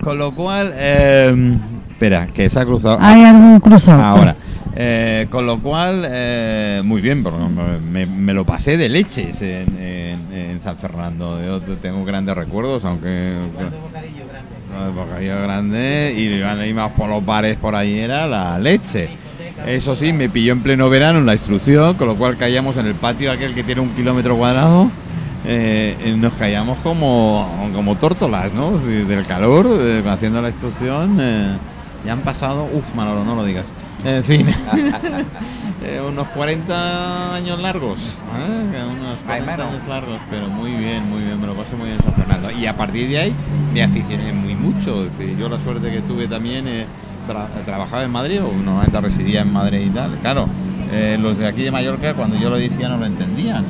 Con 0.00 0.18
lo 0.18 0.34
cual, 0.34 0.72
eh, 0.76 1.56
espera, 1.98 2.28
que 2.32 2.48
se 2.48 2.60
ha 2.60 2.64
cruzado. 2.64 2.98
Hay 3.00 3.24
algún 3.24 3.58
cruzado. 3.58 4.00
Ahora. 4.02 4.36
Eh, 4.80 5.26
con 5.30 5.44
lo 5.46 5.58
cual, 5.58 6.04
eh, 6.08 6.80
muy 6.84 7.00
bien, 7.00 7.24
porque 7.24 7.38
me, 7.90 8.06
me 8.06 8.32
lo 8.32 8.44
pasé 8.44 8.76
de 8.76 8.88
leches 8.88 9.42
en, 9.42 9.76
en- 9.76 10.32
en 10.32 10.60
San 10.60 10.76
Fernando. 10.76 11.40
Yo 11.44 11.60
tengo 11.78 12.04
grandes 12.04 12.36
recuerdos, 12.36 12.84
aunque. 12.84 13.32
El 14.86 14.92
bocadillo 14.94 15.42
grande 15.42 16.14
y 16.16 16.68
íbamos 16.68 16.92
por 16.92 17.08
los 17.08 17.24
bares 17.26 17.56
por 17.56 17.74
ahí, 17.74 17.98
era 17.98 18.28
la 18.28 18.56
leche. 18.60 19.08
Eso 19.66 19.96
sí, 19.96 20.12
me 20.12 20.28
pilló 20.28 20.52
en 20.52 20.60
pleno 20.62 20.88
verano 20.88 21.18
en 21.18 21.26
la 21.26 21.32
instrucción, 21.32 21.94
con 21.94 22.06
lo 22.06 22.14
cual 22.14 22.36
caíamos 22.36 22.76
en 22.76 22.86
el 22.86 22.94
patio 22.94 23.32
aquel 23.32 23.54
que 23.54 23.64
tiene 23.64 23.80
un 23.80 23.88
kilómetro 23.90 24.36
cuadrado. 24.36 24.88
eh, 25.44 25.96
eh, 26.04 26.14
nos 26.16 26.34
caíamos 26.34 26.78
como, 26.80 27.68
como 27.74 27.96
tórtolas, 27.96 28.52
¿no? 28.52 28.78
Del 28.78 29.26
calor, 29.26 29.66
eh, 29.80 30.04
haciendo 30.08 30.40
la 30.40 30.50
instrucción. 30.50 31.18
Ya 32.08 32.14
han 32.14 32.20
pasado, 32.20 32.66
uff, 32.72 32.94
Manolo, 32.94 33.22
no 33.22 33.34
lo 33.36 33.44
digas. 33.44 33.66
En 34.02 34.24
fin, 34.24 34.46
eh, 35.84 36.00
unos 36.06 36.26
40 36.28 37.34
años 37.34 37.60
largos. 37.60 37.98
¿eh? 38.00 38.82
Unos 38.90 39.16
Ay, 39.28 39.42
40 39.42 39.56
menos. 39.56 39.66
años 39.74 39.88
largos, 39.88 40.18
pero 40.30 40.48
muy 40.48 40.70
bien, 40.70 41.06
muy 41.10 41.22
bien, 41.22 41.38
me 41.38 41.46
lo 41.46 41.54
pasé 41.54 41.76
muy 41.76 41.86
bien 41.88 41.96
en 41.98 42.02
San 42.04 42.14
Fernando. 42.14 42.50
Y 42.50 42.64
a 42.66 42.74
partir 42.74 43.08
de 43.10 43.18
ahí 43.18 43.34
me 43.74 43.82
aficioné 43.82 44.32
muy 44.32 44.54
mucho. 44.54 45.04
Es 45.04 45.18
decir, 45.18 45.36
yo 45.36 45.50
la 45.50 45.58
suerte 45.58 45.90
que 45.90 46.00
tuve 46.00 46.26
también, 46.26 46.66
eh, 46.66 46.86
tra- 47.28 47.48
trabajaba 47.66 48.04
en 48.04 48.10
Madrid, 48.10 48.40
o 48.42 48.50
normalmente 48.52 49.00
residía 49.02 49.42
en 49.42 49.52
Madrid 49.52 49.80
y 49.86 49.90
tal. 49.90 50.16
Claro, 50.22 50.48
eh, 50.92 51.18
los 51.20 51.38
de 51.38 51.46
aquí 51.46 51.62
de 51.62 51.70
Mallorca, 51.70 52.14
cuando 52.14 52.36
yo 52.36 52.50
lo 52.50 52.56
decía, 52.56 52.88
no 52.88 52.96
lo 52.98 53.06
entendían. 53.06 53.64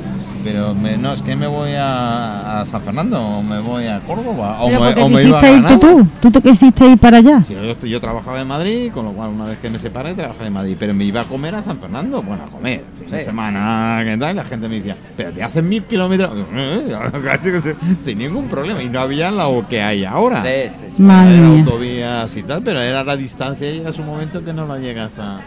Pero 0.44 0.72
me- 0.72 0.96
no, 0.96 1.12
es 1.12 1.20
que 1.20 1.34
me 1.34 1.48
voy 1.48 1.72
a, 1.72 2.60
a 2.60 2.66
San 2.66 2.80
Fernando, 2.80 3.20
o 3.20 3.42
me 3.42 3.58
voy 3.58 3.86
a 3.88 3.98
Córdoba, 4.00 4.58
o 4.62 4.68
Pero 4.68 4.80
me, 4.80 5.02
o 5.02 5.08
me 5.08 5.22
iba 5.24 5.38
a 5.40 5.50
irte 5.50 5.60
Granada. 5.60 5.78
tú, 5.80 6.06
tú 6.22 6.30
te 6.30 6.40
quisiste 6.40 6.86
ir 6.86 6.96
para 6.96 7.18
allá. 7.18 7.42
Sí, 7.46 7.54
yo, 7.54 7.86
yo 7.86 8.00
trabajaba 8.00 8.40
en 8.40 8.46
Madrid, 8.46 8.92
con 8.92 9.04
lo 9.04 9.12
cual 9.12 9.30
una 9.30 9.44
vez 9.46 9.58
que 9.58 9.68
me 9.68 9.80
separé 9.80 10.14
trabajaba 10.14 10.46
en 10.46 10.52
Madrid, 10.52 10.76
pero 10.78 10.94
me 10.94 11.04
iba 11.04 11.22
a 11.22 11.24
comer 11.24 11.56
a 11.56 11.62
San 11.62 11.78
Fernando, 11.80 12.22
bueno, 12.22 12.44
a 12.44 12.50
comer, 12.50 12.84
fin 12.96 13.10
de 13.10 13.18
Sí. 13.18 13.24
semana, 13.24 14.00
¿qué 14.04 14.16
tal? 14.16 14.36
La 14.36 14.44
gente 14.44 14.68
me 14.68 14.76
decía, 14.76 14.96
pero 15.16 15.32
te 15.32 15.42
hacen 15.42 15.68
mil 15.68 15.82
kilómetros, 15.82 16.30
Eh, 16.54 16.94
sin 18.00 18.18
ningún 18.18 18.48
problema, 18.48 18.80
y 18.80 18.88
no 18.88 19.00
había 19.00 19.32
lo 19.32 19.66
que 19.68 19.82
hay 19.82 20.04
ahora. 20.04 20.42
Sí, 20.44 20.70
sí, 20.70 20.84
sí. 20.96 21.02
Madre 21.02 21.36
mía. 21.38 21.58
autovías 21.64 22.36
y 22.36 22.42
tal, 22.44 22.62
pero 22.62 22.80
era 22.80 23.02
la 23.02 23.16
distancia 23.16 23.68
y 23.68 23.78
llega 23.78 23.92
su 23.92 24.04
momento 24.04 24.42
que 24.44 24.52
no 24.52 24.66
la 24.66 24.78
llegas 24.78 25.18
a... 25.18 25.40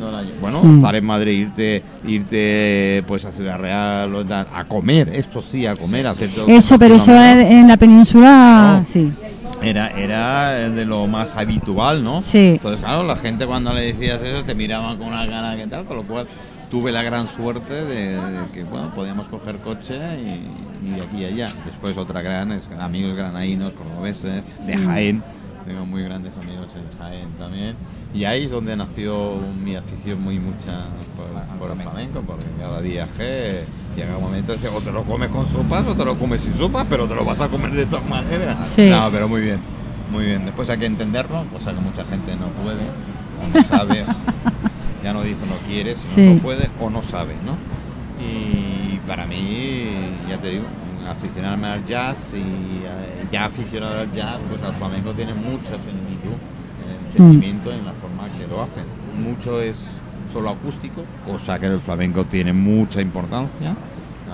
no 0.00 0.10
la 0.10 0.22
lle- 0.22 0.40
bueno, 0.40 0.60
Sí. 0.62 0.74
estar 0.76 0.94
en 0.96 1.04
Madrid, 1.06 1.40
irte, 1.46 1.82
irte 2.06 3.04
pues 3.06 3.24
a 3.24 3.32
Ciudad 3.32 3.58
Real, 3.58 4.14
o 4.14 4.24
tal, 4.24 4.46
a 4.54 4.64
comer, 4.64 5.10
esto 5.10 5.42
sí, 5.42 5.66
a 5.66 5.76
comer, 5.76 6.06
a 6.06 6.10
hacer 6.10 6.30
todo 6.30 6.46
Eso, 6.48 6.78
pero 6.78 6.94
eso 6.96 7.12
en 7.14 7.68
la 7.68 7.76
península, 7.76 8.78
No. 8.80 8.86
sí. 8.90 9.10
Era, 9.62 9.88
era 9.88 10.70
de 10.70 10.86
lo 10.86 11.06
más 11.06 11.36
habitual, 11.36 12.02
¿no? 12.02 12.22
Sí. 12.22 12.52
Entonces, 12.56 12.80
claro, 12.82 13.02
la 13.04 13.16
gente 13.16 13.46
cuando 13.46 13.74
le 13.74 13.92
decías 13.92 14.22
eso 14.22 14.42
te 14.42 14.54
miraban 14.54 14.96
con 14.96 15.08
una 15.08 15.28
cara 15.28 15.54
que 15.54 15.66
tal, 15.66 15.84
con 15.84 15.98
lo 15.98 16.02
cual 16.04 16.26
tuve 16.70 16.90
la 16.92 17.02
gran 17.02 17.28
suerte 17.28 17.84
de, 17.84 18.16
de 18.16 18.38
que, 18.54 18.64
bueno, 18.64 18.90
podíamos 18.94 19.28
coger 19.28 19.56
coche 19.58 19.96
y, 20.18 20.86
y 20.88 20.90
de 20.94 21.02
aquí 21.02 21.16
y 21.18 21.24
allá. 21.26 21.50
Después 21.66 21.98
otra 21.98 22.22
gran, 22.22 22.52
es 22.52 22.62
amigos 22.80 23.14
granadinos, 23.16 23.72
cordobeses, 23.74 24.44
de 24.66 24.76
Mm. 24.78 24.86
Jaén, 24.86 25.22
tengo 25.66 25.84
muy 25.86 26.02
grandes 26.02 26.34
amigos 26.36 26.68
en 26.74 26.98
Jaén 26.98 27.28
también. 27.38 27.76
Y 28.14 28.24
ahí 28.24 28.44
es 28.44 28.50
donde 28.50 28.76
nació 28.76 29.36
mi 29.62 29.76
afición 29.76 30.20
muy 30.22 30.38
mucha 30.38 30.86
por, 31.16 31.58
por 31.58 31.76
el 31.76 31.82
flamenco, 31.82 32.20
porque 32.26 32.46
cada 32.58 32.80
viaje 32.80 33.64
llega 33.96 34.16
un 34.16 34.22
momento 34.24 34.54
que 34.60 34.68
o 34.68 34.80
te 34.80 34.90
lo 34.92 35.04
comes 35.04 35.28
con 35.30 35.46
sopas 35.46 35.86
o 35.86 35.94
te 35.94 36.04
lo 36.04 36.18
comes 36.18 36.40
sin 36.42 36.54
sopas, 36.56 36.86
pero 36.88 37.06
te 37.06 37.14
lo 37.14 37.24
vas 37.24 37.40
a 37.40 37.48
comer 37.48 37.72
de 37.72 37.86
todas 37.86 38.06
maneras. 38.08 38.68
Sí. 38.68 38.88
No, 38.90 39.08
pero 39.12 39.28
muy 39.28 39.42
bien, 39.42 39.58
muy 40.10 40.24
bien. 40.24 40.44
Después 40.44 40.68
hay 40.70 40.78
que 40.78 40.86
entenderlo, 40.86 41.44
cosa 41.52 41.72
que 41.72 41.80
mucha 41.80 42.04
gente 42.04 42.34
no 42.36 42.46
puede, 42.48 42.82
o 42.82 43.58
no 43.58 43.64
sabe, 43.64 44.04
ya 45.04 45.12
no 45.12 45.22
dice 45.22 45.38
no 45.48 45.56
quiere, 45.68 45.94
sino 45.94 46.14
Sí. 46.14 46.34
no 46.34 46.42
puede 46.42 46.70
o 46.80 46.90
no 46.90 47.02
sabe, 47.02 47.34
¿no? 47.44 47.56
Y 48.24 48.98
para 49.06 49.24
mí, 49.26 49.88
ya 50.28 50.36
te 50.38 50.50
digo, 50.50 50.64
aficionarme 51.08 51.66
al 51.68 51.84
jazz 51.84 52.32
y 52.34 52.38
eh, 52.84 53.24
ya 53.32 53.46
aficionado 53.46 54.00
al 54.00 54.12
jazz, 54.12 54.38
pues 54.48 54.62
al 54.62 54.74
flamenco 54.74 55.12
tiene 55.12 55.32
mucha 55.34 55.78
similitud 55.78 56.36
en 56.84 57.06
el 57.06 57.12
sentimiento 57.12 57.70
y 57.72 57.78
en 57.78 57.86
la 57.86 57.92
forma 57.92 58.28
que 58.38 58.46
lo 58.46 58.62
hacen. 58.62 58.84
Mucho 59.22 59.60
es 59.60 59.76
solo 60.32 60.50
acústico, 60.50 61.02
cosa 61.26 61.58
que 61.58 61.66
el 61.66 61.80
flamenco 61.80 62.24
tiene 62.24 62.52
mucha 62.52 63.00
importancia. 63.00 63.74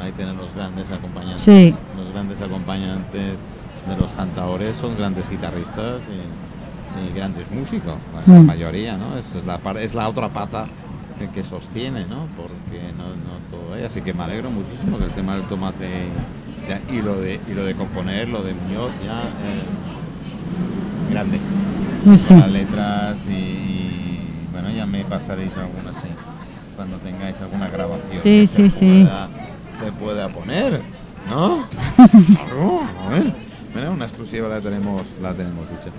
Ahí 0.01 0.13
tienen 0.13 0.37
los 0.37 0.55
grandes 0.55 0.91
acompañantes. 0.91 1.41
Sí. 1.43 1.75
Los 1.97 2.13
grandes 2.13 2.41
acompañantes 2.41 3.39
de 3.89 3.97
los 3.99 4.11
cantadores 4.13 4.77
son 4.77 4.97
grandes 4.97 5.29
guitarristas 5.31 6.01
y, 6.11 7.11
y 7.11 7.15
grandes 7.15 7.51
músicos, 7.51 7.95
la 8.27 8.35
Mm. 8.35 8.47
mayoría, 8.47 8.97
¿no? 8.99 9.17
Es 9.17 9.27
la, 9.47 9.59
es 9.81 9.95
otra 9.95 10.29
pata 10.29 10.67
que- 11.19 11.31
que 11.31 11.43
sostiene, 11.43 12.05
¿no? 12.05 12.27
Porque 12.37 12.93
no, 12.97 13.05
no 13.09 13.39
todo 13.51 13.73
hay. 13.75 13.85
Así 13.85 14.03
que 14.03 14.13
me 14.13 14.25
alegro 14.25 14.51
muchísimo 14.51 14.99
del 14.99 15.11
tema 15.11 15.35
del 15.35 15.45
tomate 15.45 15.87
ya, 16.69 16.81
y 16.91 17.01
lo 17.01 17.21
de 17.21 17.41
y 17.47 17.55
lo 17.55 17.65
de 17.65 17.75
componer, 17.75 18.29
lo 18.29 18.43
de 18.43 18.55
Muñoz, 18.55 18.93
ya 19.05 19.23
eh, 19.23 19.63
grande. 21.11 21.39
Pues 22.05 22.21
sí. 22.21 22.35
las 22.35 22.51
letras 22.51 23.19
y, 23.29 23.33
y, 23.33 24.49
bueno, 24.53 24.71
ya 24.71 24.87
me 24.87 25.05
pasaréis 25.05 25.53
algunas 25.57 25.95
sí, 25.97 26.09
cuando 26.77 26.99
tengáis 26.99 27.37
alguna 27.41 27.69
grabación. 27.69 28.23
Sí, 28.23 28.47
sí, 28.47 28.71
se 28.71 28.79
sí. 28.79 29.05
Pueda, 29.05 29.29
se 29.79 29.93
pueda 29.93 30.29
poner, 30.29 30.83
¿no? 31.29 31.67
Claro, 31.97 32.83
a 33.05 33.09
ver. 33.11 33.33
Mira, 33.75 33.91
una 33.91 34.07
exclusiva 34.07 34.49
la 34.49 34.61
tenemos, 34.61 35.09
la 35.21 35.35
tenemos 35.35 35.69
dicha. 35.69 35.91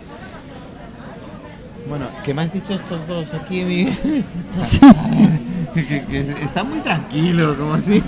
Bueno, 1.87 2.07
¿qué 2.23 2.33
me 2.33 2.41
has 2.41 2.51
dicho 2.51 2.73
estos 2.73 3.07
dos 3.07 3.33
aquí, 3.33 3.63
Miguel? 3.63 4.23
que, 5.73 6.35
están 6.43 6.69
muy 6.69 6.79
tranquilos, 6.79 7.57
como 7.57 7.73
así. 7.75 8.03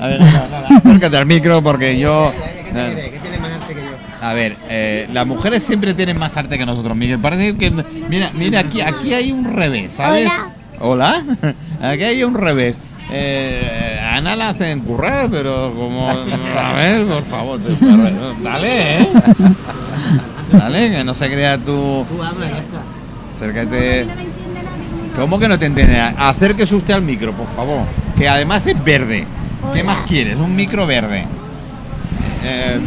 a 0.00 0.06
ver, 0.06 0.20
acércate 0.22 1.16
al 1.16 1.26
micro 1.26 1.62
porque 1.62 1.98
yo. 1.98 2.32
¿Qué 2.72 3.18
tiene 3.22 3.38
más 3.38 3.50
arte 3.52 3.74
que 3.74 3.80
yo? 3.80 3.90
A 4.22 4.34
ver, 4.34 4.56
eh, 4.68 5.08
las 5.12 5.26
mujeres 5.26 5.62
siempre 5.62 5.94
tienen 5.94 6.18
más 6.18 6.36
arte 6.36 6.58
que 6.58 6.66
nosotros, 6.66 6.96
Miguel. 6.96 7.18
Parece 7.18 7.56
que. 7.56 7.70
Mira, 8.08 8.30
mira, 8.34 8.60
aquí, 8.60 8.80
aquí 8.80 9.14
hay 9.14 9.32
un 9.32 9.44
revés, 9.44 9.92
¿sabes? 9.92 10.30
Hola. 10.78 11.22
Aquí 11.82 12.04
hay 12.04 12.22
un 12.24 12.34
revés. 12.34 12.76
Eh, 13.10 14.00
Ana 14.02 14.34
la 14.36 14.50
hacen 14.50 14.80
currar, 14.80 15.28
pero 15.30 15.74
como. 15.74 16.08
A 16.08 16.72
ver, 16.74 17.06
por 17.06 17.24
favor. 17.24 17.60
te- 17.60 17.76
Dale, 18.42 19.00
¿eh? 19.02 19.08
Dale, 20.52 20.90
que 20.90 21.04
no 21.04 21.12
se 21.14 21.30
crea 21.30 21.58
tú. 21.58 22.06
Tú 22.08 22.22
habla 22.22 22.48
ya 22.48 22.58
está. 22.58 22.82
Acércate. 23.36 24.06
¿Cómo 25.16 25.38
que 25.38 25.48
no 25.48 25.58
te 25.58 25.66
entiende? 25.66 26.00
Acérquese 26.00 26.74
usted 26.74 26.94
al 26.94 27.02
micro, 27.02 27.32
por 27.32 27.48
favor. 27.54 27.80
Que 28.16 28.28
además 28.28 28.66
es 28.66 28.82
verde. 28.82 29.26
¿Qué 29.74 29.82
más 29.84 29.98
quieres? 30.06 30.36
Un 30.36 30.54
micro 30.56 30.86
verde. 30.86 31.26
Eh, 32.42 32.80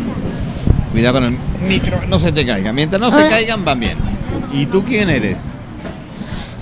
cuidado 0.91 1.15
con 1.15 1.23
el 1.25 1.37
micro, 1.67 2.01
no 2.07 2.17
se 2.17 2.31
te 2.31 2.45
caiga. 2.45 2.71
Mientras 2.73 2.99
no 2.99 3.11
se 3.11 3.27
caigan, 3.29 3.63
van 3.63 3.79
bien. 3.79 3.97
¿Y 4.51 4.65
tú 4.65 4.83
quién 4.83 5.09
eres? 5.09 5.37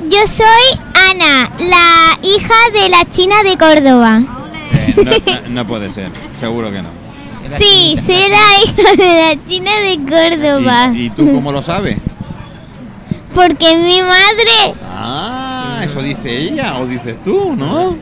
Yo 0.10 0.28
soy 0.28 0.80
Ana, 1.12 1.50
la 1.60 2.18
hija 2.28 2.54
de 2.74 2.90
la 2.90 3.06
China 3.10 3.36
de 3.44 3.56
Córdoba. 3.58 4.22
Eh, 4.74 4.94
no, 4.98 5.04
no- 5.12 5.50
no 5.50 5.68
puede 5.68 5.92
ser, 5.92 6.10
seguro 6.40 6.72
que 6.72 6.82
no. 6.82 6.90
Sí, 7.58 7.98
soy 8.06 8.16
la 8.30 8.64
hija 8.84 8.92
de 8.96 9.36
la 9.36 9.48
China 9.48 9.72
de 9.80 9.98
Córdoba. 9.98 10.92
¿Y, 10.94 11.06
y 11.06 11.10
tú 11.12 11.32
cómo 11.34 11.52
lo 11.52 11.62
sabes? 11.62 11.98
Porque 13.36 13.76
mi 13.78 14.00
madre, 14.02 14.76
Ah, 14.94 15.41
eso 15.92 16.02
dice 16.02 16.38
ella 16.38 16.80
o 16.80 16.88
dices 16.88 17.22
tú, 17.22 17.54
¿no? 17.54 17.98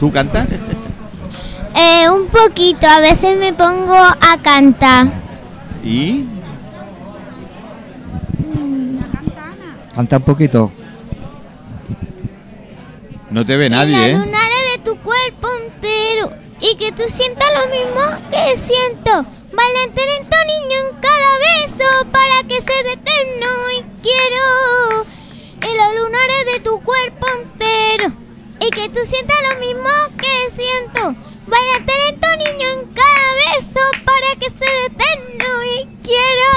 ¿Tú 0.00 0.10
cantas? 0.10 0.48
eh, 1.76 2.10
un 2.10 2.26
poquito, 2.26 2.84
a 2.88 2.98
veces 2.98 3.38
me 3.38 3.52
pongo 3.52 3.94
a 3.94 4.38
cantar. 4.42 5.06
¿Y? 5.84 6.24
Canta 9.94 10.16
un 10.16 10.22
poquito. 10.24 10.72
No 13.30 13.46
te 13.46 13.56
ve 13.56 13.70
nadie, 13.70 14.12
¿eh? 14.12 14.18
de 14.18 14.82
tu 14.82 14.98
cuerpo 14.98 15.48
entero 15.64 16.32
y 16.60 16.76
que 16.76 16.90
tú 16.90 17.02
sientas 17.08 17.48
lo 17.54 17.70
mismo 17.70 18.30
que 18.32 18.56
siento. 18.56 19.26
Lento 19.58 20.36
niño 20.46 20.78
en 20.88 20.96
cada 21.00 21.32
beso 21.38 22.06
para 22.12 22.42
que 22.48 22.60
sea 22.60 22.82
de 22.84 22.92
eterno 22.92 23.48
y 23.76 23.82
quiero. 24.02 25.07
Los 25.78 25.94
lunares 25.94 26.42
de 26.54 26.60
tu 26.60 26.80
cuerpo 26.80 27.26
entero 27.40 28.12
y 28.60 28.70
que 28.70 28.88
tú 28.88 28.98
sientas 29.08 29.36
lo 29.48 29.60
mismo 29.64 29.88
que 30.16 30.50
siento. 30.56 31.14
Baila 31.46 31.78
lento 31.86 32.28
niño 32.36 32.68
en 32.80 32.88
cada 32.94 33.28
beso 33.54 33.80
para 34.04 34.34
que 34.40 34.50
sea 34.50 34.68
de 34.68 34.86
eterno 34.86 35.48
y 35.64 35.76
quiero. 36.02 36.50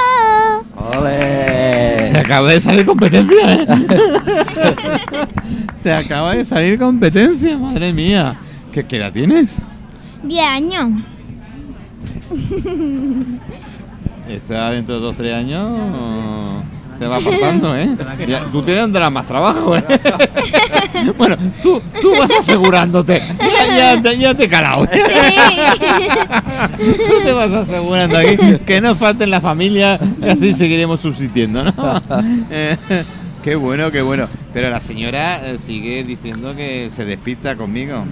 Se 0.91 0.97
¡Ole! 0.97 2.19
acaba 2.19 2.49
de 2.49 2.61
salir 2.61 2.85
competencia, 2.85 3.53
¿eh? 3.53 3.67
Se 5.83 5.93
acaba 5.93 6.33
de 6.35 6.45
salir 6.45 6.79
competencia, 6.79 7.57
madre 7.57 7.93
mía. 7.93 8.35
¿Qué, 8.71 8.83
qué 8.85 8.97
edad 8.97 9.13
tienes? 9.13 9.51
10 10.23 10.45
años. 10.45 11.03
Está 14.27 14.71
dentro 14.71 14.95
de 14.95 15.01
dos 15.01 15.15
tres 15.15 15.33
años. 15.35 16.63
Te 17.01 17.07
va 17.07 17.19
pasando, 17.19 17.75
¿eh? 17.75 17.95
Ya, 18.27 18.45
tú 18.51 18.61
tienes 18.61 18.83
donde 18.83 19.09
más 19.09 19.25
trabajo, 19.25 19.75
¿eh? 19.75 19.83
bueno, 21.17 21.35
tú, 21.63 21.81
tú 21.99 22.11
vas 22.11 22.29
asegurándote. 22.39 23.19
Ya, 23.39 23.75
ya, 23.95 24.01
te- 24.01 24.17
ya 24.19 24.35
te 24.35 24.43
he 24.43 24.47
calado. 24.47 24.85
Sí. 24.85 24.99
Tú 26.77 27.23
te 27.25 27.31
vas 27.33 27.51
asegurando 27.51 28.17
aquí 28.19 28.37
que 28.67 28.79
no 28.81 28.93
falte 28.95 29.23
en 29.23 29.31
la 29.31 29.41
familia 29.41 29.99
y 30.21 30.29
así 30.29 30.53
seguiremos 30.53 30.99
subsistiendo, 30.99 31.63
¿no? 31.63 31.73
Eh, 32.51 32.77
qué 33.43 33.55
bueno, 33.55 33.89
qué 33.91 34.01
bueno. 34.03 34.27
Pero 34.53 34.69
la 34.69 34.79
señora 34.79 35.43
eh, 35.43 35.57
sigue 35.57 36.03
diciendo 36.03 36.55
que 36.55 36.91
se 36.95 37.03
despista 37.05 37.55
conmigo. 37.55 38.05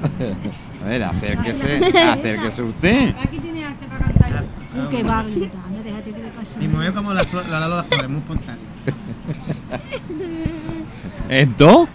A 0.84 0.88
ver, 0.88 1.04
acérquese, 1.04 1.80
acérquese 2.10 2.64
usted. 2.64 3.14
Aquí 3.24 3.38
tiene 3.40 3.66
arte 3.66 3.86
para 3.88 4.06
cantar. 4.06 4.46
va, 5.04 5.24
Gritana, 5.24 5.84
déjate 5.84 6.12
que 6.12 6.20
le 6.20 6.30
pase. 6.30 6.58
Mi 6.60 6.68
mujer 6.70 6.94
como 6.94 7.14
la, 7.14 7.24
flor- 7.24 7.46
la, 7.50 7.60
la, 7.60 7.68
las 7.68 7.86
flores, 7.88 8.10
muy 8.10 8.20
espontánea. 8.20 8.64
¿Ento? 11.30 11.88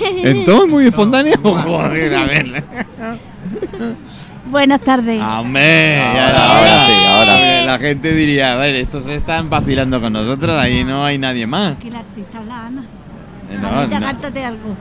¿Ento? 0.00 0.66
¿Muy 0.66 0.86
espontáneo? 0.86 1.34
Joder, 1.42 2.14
a 2.14 2.24
ver. 2.24 2.64
Buenas 4.50 4.80
tardes. 4.80 5.22
Hombre, 5.22 5.96
ya 5.96 6.10
Ahora, 6.10 6.30
era 6.30 6.44
ahora 6.46 6.60
hora. 6.60 6.86
sí, 6.86 6.92
ahora. 7.06 7.64
La 7.66 7.78
gente 7.78 8.12
diría, 8.14 8.52
a 8.52 8.56
ver, 8.56 8.74
estos 8.76 9.06
están 9.06 9.48
vacilando 9.48 10.00
con 10.00 10.12
nosotros, 10.12 10.60
ahí 10.60 10.82
no 10.82 11.04
hay 11.04 11.18
nadie 11.18 11.46
más. 11.46 11.76
Que 11.78 11.88
el 11.88 11.96
artista 11.96 12.40
es 12.40 12.46
la 12.46 12.66
Ana. 12.66 12.82
Eh, 13.50 13.58
no, 13.60 13.68
Anita, 13.68 14.00
no. 14.00 14.06
cántate 14.06 14.44
algo. 14.44 14.74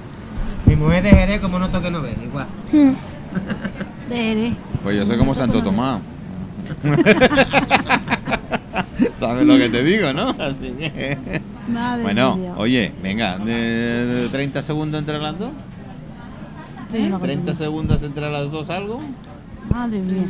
Mi 0.66 0.76
mujer 0.76 1.04
de 1.04 1.10
Jerez 1.12 1.40
como 1.40 1.60
no 1.60 1.70
toque 1.70 1.92
no 1.92 2.02
ve, 2.02 2.16
igual. 2.24 2.48
De 4.10 4.16
Jerez. 4.16 4.54
Pues 4.84 4.98
yo 4.98 5.06
soy 5.06 5.18
como 5.20 5.36
Santo 5.36 5.62
Tomás. 5.62 6.00
¿Sabes 9.20 9.46
lo 9.46 9.58
que 9.58 9.70
te 9.70 9.84
digo, 9.84 10.12
no? 10.14 10.30
Así 10.30 10.74
que... 10.78 11.18
Madre 11.70 12.04
Bueno, 12.04 12.36
mía. 12.36 12.54
oye, 12.58 12.92
venga, 13.02 13.38
de, 13.38 14.06
de 14.06 14.30
30 14.30 14.62
segundos 14.62 15.00
entre 15.00 15.20
las 15.20 15.38
dos. 15.38 15.52
Una 16.98 17.20
30 17.20 17.52
cosa. 17.52 17.64
segundos 17.64 18.04
entre 18.04 18.32
las 18.32 18.52
dos, 18.52 18.70
algo. 18.70 19.00
Madre 19.72 20.00
mía. 20.00 20.26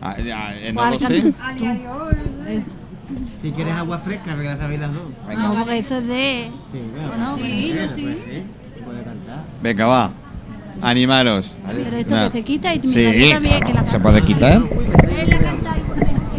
Ah, 0.00 0.16
eh, 0.18 0.72
no 0.72 0.80
¿Cuál 0.80 0.92
lo 0.94 0.98
sé. 0.98 1.18
Eh, 1.18 2.62
Si 3.40 3.50
quieres 3.52 3.74
agua 3.74 3.98
fresca, 3.98 4.32
porque 4.32 4.44
la 4.48 4.56
sabéis 4.56 4.80
las 4.80 4.92
dos. 4.92 5.02
No, 5.38 5.50
porque 5.50 5.78
eso 5.78 5.98
es 5.98 6.06
de... 6.08 6.50
Sí, 6.72 6.78
Bueno, 7.08 7.36
sí, 7.36 7.74
sí. 7.94 8.42
Puede 8.84 9.02
cantar. 9.04 9.44
Venga, 9.62 9.86
va. 9.86 10.10
Animaros. 10.80 11.52
Pero 11.66 11.96
esto 11.96 12.14
Nah. 12.16 12.26
que 12.30 12.38
se 12.38 12.44
quita 12.44 12.74
y 12.74 12.80
mi 12.80 12.88
Sí, 12.88 13.30
también 13.32 13.60
claro, 13.60 13.66
que 13.66 13.72
la 13.74 13.86
¿Se 13.86 14.00
puede 14.00 14.24
quitar? 14.24 14.62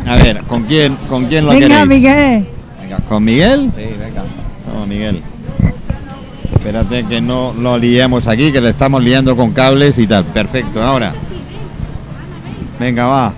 A 0.07 0.15
ver, 0.17 0.43
¿con 0.43 0.63
quién, 0.63 0.95
con 1.07 1.25
quién 1.27 1.45
lo 1.45 1.51
Venga, 1.51 1.67
queréis? 1.67 1.87
Miguel. 1.87 2.47
Venga. 2.93 3.06
¿Con 3.10 3.23
Miguel? 3.23 3.71
Sí, 3.75 3.86
venga. 3.99 4.23
Vamos, 4.71 4.88
Miguel. 4.88 5.21
Espérate 6.53 7.03
que 7.06 7.19
no 7.21 7.53
lo 7.60 7.77
liemos 7.77 8.27
aquí, 8.27 8.51
que 8.51 8.62
le 8.62 8.69
estamos 8.69 9.03
liando 9.03 9.36
con 9.36 9.51
cables 9.51 9.97
y 9.97 10.06
tal. 10.08 10.23
Perfecto, 10.25 10.82
ahora. 10.82 11.12
Venga, 12.79 13.06
va. 13.06 13.34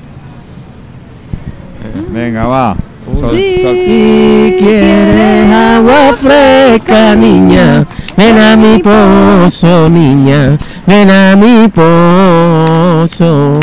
Venga, 2.11 2.45
va. 2.45 2.75
Sol- 3.19 3.35
Sí. 3.35 3.59
sol- 3.61 3.75
Si 3.75 4.55
quieres 4.59 5.51
agua 5.51 6.13
fresca, 6.19 7.15
niña, 7.15 7.85
ven 8.17 8.37
a 8.37 8.55
mi 8.57 8.79
pozo, 8.79 9.89
niña, 9.89 10.57
ven 10.87 11.09
a 11.11 11.35
mi 11.35 11.67
pozo. 11.69 13.59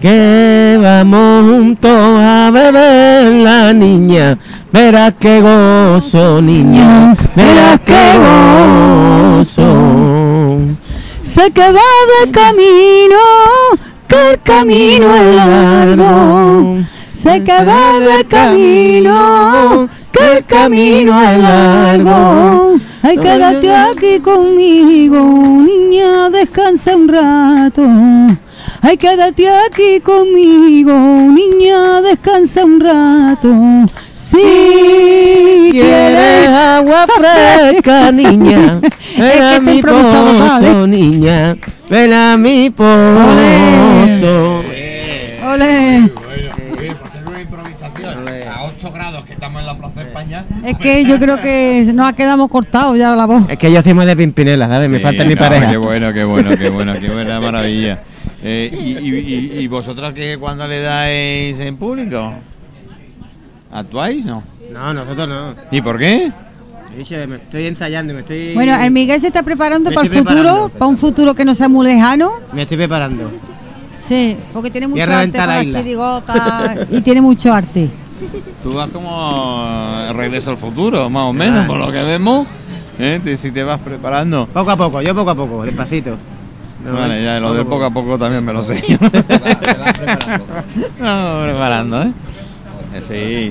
Que 0.00 0.78
vamos 0.80 1.44
juntos 1.50 1.90
a 2.20 2.50
beber 2.52 3.32
la 3.42 3.72
niña, 3.72 4.38
verás 4.72 5.14
que 5.18 5.40
gozo, 5.40 6.42
niña, 6.42 7.14
verás 7.34 7.80
que 7.80 8.18
gozo. 9.38 9.68
Se 11.22 11.50
queda 11.50 11.80
de 12.24 12.30
camino, 12.30 13.16
que 14.08 14.30
el 14.32 14.42
camino 14.42 15.14
es 15.14 15.36
largo. 15.36 16.78
Se 17.14 17.42
queda 17.42 18.00
de 18.00 18.24
camino, 18.24 19.88
que 20.12 20.36
el 20.38 20.44
camino 20.44 21.20
es 21.22 21.38
largo. 21.38 22.78
Ay, 23.02 23.16
quédate 23.16 23.74
aquí 23.74 24.20
conmigo, 24.20 25.18
niña, 25.20 26.30
descansa 26.30 26.96
un 26.96 27.08
rato. 27.08 27.82
Ay, 28.82 28.96
quédate 28.96 29.48
aquí 29.48 30.00
conmigo, 30.00 30.92
niña, 30.92 32.00
descansa 32.02 32.64
un 32.64 32.80
rato. 32.80 33.48
Si 34.30 35.70
quieres 35.72 36.48
agua 36.48 37.06
fresca, 37.06 38.12
niña, 38.12 38.80
ven 39.18 39.42
a 39.42 39.60
mi 39.60 39.82
pozo, 39.82 40.86
niña, 40.86 41.56
ven 41.88 42.12
a 42.12 42.36
mi 42.36 42.70
pozo. 42.70 44.60
Ole. 45.50 46.10
Bueno, 46.12 46.50
oye, 46.78 46.92
por 46.94 47.10
ser 47.10 47.26
una 47.26 47.40
improvisación, 47.40 48.28
a 48.48 48.64
8 48.64 48.92
grados 48.92 49.24
que 49.24 49.32
estamos 49.32 49.60
en 49.60 49.66
la 49.66 49.78
plaza 49.78 50.02
España. 50.02 50.44
Es 50.64 50.76
que 50.76 51.04
yo 51.04 51.18
creo 51.18 51.38
que 51.40 51.90
nos 51.94 52.12
quedamos 52.12 52.50
cortados 52.50 52.98
ya 52.98 53.14
la 53.16 53.24
voz. 53.26 53.44
Es 53.48 53.56
que 53.58 53.72
yo 53.72 53.82
soy 53.82 53.94
más 53.94 54.04
de 54.06 54.16
Pimpinela, 54.16 54.68
¿sabes? 54.68 54.90
Me 54.90 54.98
Sí, 54.98 55.02
falta 55.04 55.24
mi 55.24 55.36
pareja. 55.36 55.70
Qué 55.70 55.76
bueno, 55.78 56.12
qué 56.12 56.24
bueno, 56.24 56.50
qué 56.56 56.68
bueno, 56.68 56.94
qué 57.00 57.08
buena 57.08 57.40
maravilla. 57.40 58.00
Eh, 58.42 58.70
y, 58.72 58.98
y- 58.98 59.18
y- 59.18 59.60
y 59.62 59.66
vosotros 59.68 60.12
qué 60.12 60.36
cuándo 60.38 60.68
le 60.68 60.80
dais 60.80 61.58
en 61.58 61.76
público? 61.76 62.34
¿Actuáis? 63.72 64.24
No. 64.24 64.42
No, 64.72 64.94
nosotros 64.94 65.28
no. 65.28 65.54
¿Y 65.70 65.80
por 65.80 65.98
qué? 65.98 66.32
Me 67.28 67.36
estoy 67.36 67.66
ensayando, 67.66 68.12
me 68.12 68.20
estoy. 68.20 68.54
Bueno, 68.54 68.74
el 68.80 68.90
Miguel 68.90 69.20
se 69.20 69.28
está 69.28 69.42
preparando 69.42 69.90
Me 69.90 69.94
para 69.94 70.06
el 70.06 70.12
futuro, 70.12 70.34
preparando. 70.34 70.68
para 70.70 70.86
un 70.86 70.96
futuro 70.96 71.34
que 71.34 71.44
no 71.44 71.54
sea 71.54 71.68
muy 71.68 71.86
lejano. 71.86 72.32
Me 72.52 72.62
estoy 72.62 72.76
preparando. 72.76 73.30
Sí, 74.00 74.36
porque 74.52 74.70
tiene 74.70 74.88
mucho 74.88 75.02
arte 75.02 75.38
para 75.38 75.56
la 75.58 75.62
las 75.64 75.74
chirigotas 75.74 76.78
y 76.90 77.00
tiene 77.02 77.20
mucho 77.20 77.52
arte. 77.52 77.88
Tú 78.62 78.72
vas 78.72 78.88
como 78.90 80.08
regreso 80.12 80.50
al 80.50 80.56
futuro, 80.56 81.08
más 81.08 81.24
o 81.24 81.32
menos, 81.32 81.64
Ah. 81.64 81.66
por 81.68 81.78
lo 81.78 81.92
que 81.92 82.02
vemos. 82.02 82.46
¿eh? 82.98 83.20
Te- 83.22 83.36
si 83.36 83.52
te 83.52 83.62
vas 83.62 83.78
preparando. 83.80 84.46
Poco 84.48 84.70
a 84.72 84.76
poco, 84.76 85.00
yo 85.02 85.14
poco 85.14 85.30
a 85.30 85.34
poco, 85.36 85.62
despacito. 85.64 86.16
No, 86.84 86.94
Vale, 86.94 87.22
ya 87.22 87.38
lo 87.38 87.52
del 87.54 87.66
poco 87.66 87.84
a 87.84 87.90
poco 87.90 88.18
también 88.18 88.44
me 88.44 88.52
lo 88.52 88.62
sé. 88.62 88.80
Se 88.80 88.96
va, 88.96 89.10
se 89.10 89.18
va 89.38 89.92
preparando. 89.94 90.44
No, 91.00 91.42
preparando, 91.44 92.02
¿eh? 92.02 92.12
Sí, 93.08 93.50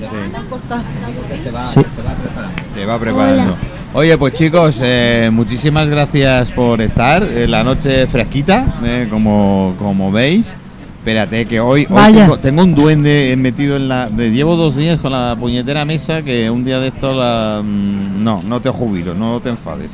Se 1.42 1.50
va, 1.50 1.62
Sí. 1.62 1.80
se 1.80 2.02
va 2.02 2.14
preparando. 2.14 2.54
Se 2.74 2.84
va 2.86 2.98
preparando. 2.98 3.56
Oye, 3.94 4.18
pues 4.18 4.34
chicos, 4.34 4.78
eh, 4.82 5.30
muchísimas 5.32 5.88
gracias 5.88 6.50
por 6.52 6.80
estar. 6.80 7.22
Eh, 7.22 7.46
la 7.48 7.64
noche 7.64 8.06
fresquita, 8.06 8.66
eh, 8.84 9.06
como, 9.10 9.74
como 9.78 10.12
veis. 10.12 10.54
Espérate, 10.98 11.46
que 11.46 11.58
hoy, 11.60 11.86
hoy 11.88 12.12
tengo, 12.12 12.38
tengo 12.38 12.62
un 12.64 12.74
duende 12.74 13.34
metido 13.38 13.76
en 13.76 13.88
la... 13.88 14.08
de- 14.10 14.30
llevo 14.30 14.56
dos 14.56 14.76
días 14.76 15.00
con 15.00 15.12
la 15.12 15.34
puñetera 15.40 15.86
mesa 15.86 16.20
que 16.22 16.50
un 16.50 16.64
día 16.64 16.80
de 16.80 16.88
esto 16.88 17.14
la... 17.14 17.62
mm, 17.64 18.22
No, 18.22 18.42
no 18.44 18.60
te 18.60 18.68
jubilo, 18.68 19.14
no 19.14 19.40
te 19.40 19.48
enfades. 19.48 19.88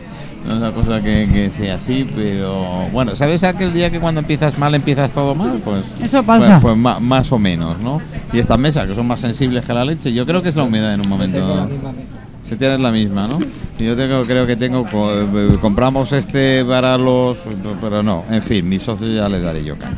No 0.47 0.53
es 0.53 0.59
una 0.59 0.73
cosa 0.73 1.01
que, 1.01 1.29
que 1.33 1.51
sea 1.51 1.77
así, 1.77 2.07
pero 2.15 2.87
bueno, 2.93 3.17
¿sabes 3.17 3.43
aquel 3.45 3.73
día 3.73 3.91
que 3.91 3.99
cuando 3.99 4.21
empiezas 4.21 4.59
mal 4.59 4.75
empiezas 4.75 5.11
todo 5.11 5.35
mal? 5.35 5.59
Pues 5.65 5.83
Eso 6.03 6.23
pasa. 6.23 6.47
Pues, 6.61 6.61
pues 6.63 6.77
ma- 6.77 7.01
más 7.01 7.33
o 7.33 7.39
menos, 7.39 7.79
¿no? 7.81 8.01
Y 8.33 8.39
estas 8.41 8.59
mesas 8.59 8.87
que 8.87 8.95
son 8.95 9.07
más 9.07 9.21
sensibles 9.21 9.65
que 9.65 9.73
la 9.73 9.85
leche, 9.85 10.13
yo 10.13 10.27
creo 10.27 10.43
que 10.43 10.51
es 10.51 10.57
la 10.57 10.65
humedad 10.65 10.93
en 10.93 11.01
un 11.01 11.09
momento. 11.09 11.39
Tengo 11.39 11.57
la 11.57 11.65
misma 11.67 11.93
mesa. 11.93 12.17
Si 12.49 12.57
tienes 12.57 12.79
la 12.79 12.93
misma, 12.93 13.27
¿no? 13.27 13.39
Y 13.79 13.85
yo 13.85 13.97
tengo, 13.97 14.23
creo 14.25 14.47
que 14.47 14.55
tengo, 14.57 14.85
co- 14.85 15.13
eh, 15.19 15.57
compramos 15.63 16.13
este 16.13 16.63
para 16.67 16.99
los, 16.99 17.39
pero 17.81 18.03
no, 18.03 18.25
en 18.31 18.43
fin, 18.43 18.69
mis 18.69 18.83
socios 18.83 19.15
ya 19.15 19.29
le 19.31 19.41
daré 19.41 19.65
yo 19.65 19.77
caña. 19.79 19.97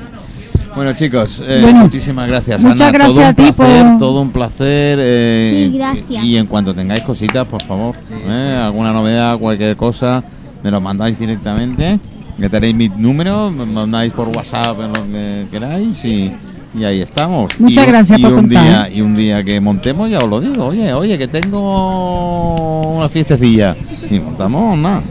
Bueno 0.76 0.92
chicos, 0.92 1.42
eh, 1.44 1.60
Bueno, 1.62 1.80
muchísimas 1.80 2.28
gracias. 2.28 2.60
muchas 2.62 2.80
Ana, 2.82 2.90
gracias 2.92 3.08
todo 3.14 3.20
un 3.22 3.26
a 3.26 3.32
ti 3.34 3.42
placer, 3.52 3.86
por- 3.86 3.98
todo 3.98 4.20
un 4.20 4.30
placer. 4.30 4.98
eh, 5.00 5.68
Sí, 5.72 5.76
gracias. 5.78 6.24
Y, 6.24 6.28
y 6.28 6.36
en 6.36 6.46
cuanto 6.46 6.72
tengáis 6.74 7.00
cositas, 7.00 7.46
por 7.46 7.62
favor, 7.64 7.96
eh, 8.12 8.60
alguna 8.64 8.92
novedad, 8.92 9.38
cualquier 9.38 9.74
cosa, 9.76 10.22
me 10.66 10.72
lo 10.72 10.80
mandáis 10.80 11.16
directamente. 11.16 12.00
Que 12.40 12.50
tenéis 12.50 12.74
mi 12.74 12.88
número, 12.88 13.52
me 13.52 13.64
mandáis 13.64 14.12
por 14.12 14.26
WhatsApp 14.28 14.76
en 14.80 14.88
lo 14.88 15.04
que 15.04 15.46
queráis 15.50 16.04
y, 16.04 16.32
y 16.76 16.84
ahí 16.84 17.00
estamos. 17.00 17.58
Muchas 17.60 17.84
Y 17.84 17.88
gracias 17.88 18.18
y 18.18 18.22
por 18.22 18.32
un 18.32 18.40
contar. 18.40 18.62
día 18.64 18.90
y 18.92 19.00
un 19.00 19.14
día 19.14 19.44
que 19.44 19.60
montemos 19.60 20.10
ya 20.10 20.18
os 20.18 20.28
lo 20.28 20.40
digo, 20.40 20.66
oye, 20.66 20.92
oye, 20.92 21.16
que 21.16 21.28
tengo 21.28 22.96
una 22.98 23.08
fiestecilla 23.08 23.76
y 24.10 24.18
montamos 24.18 24.76
más. 24.76 25.02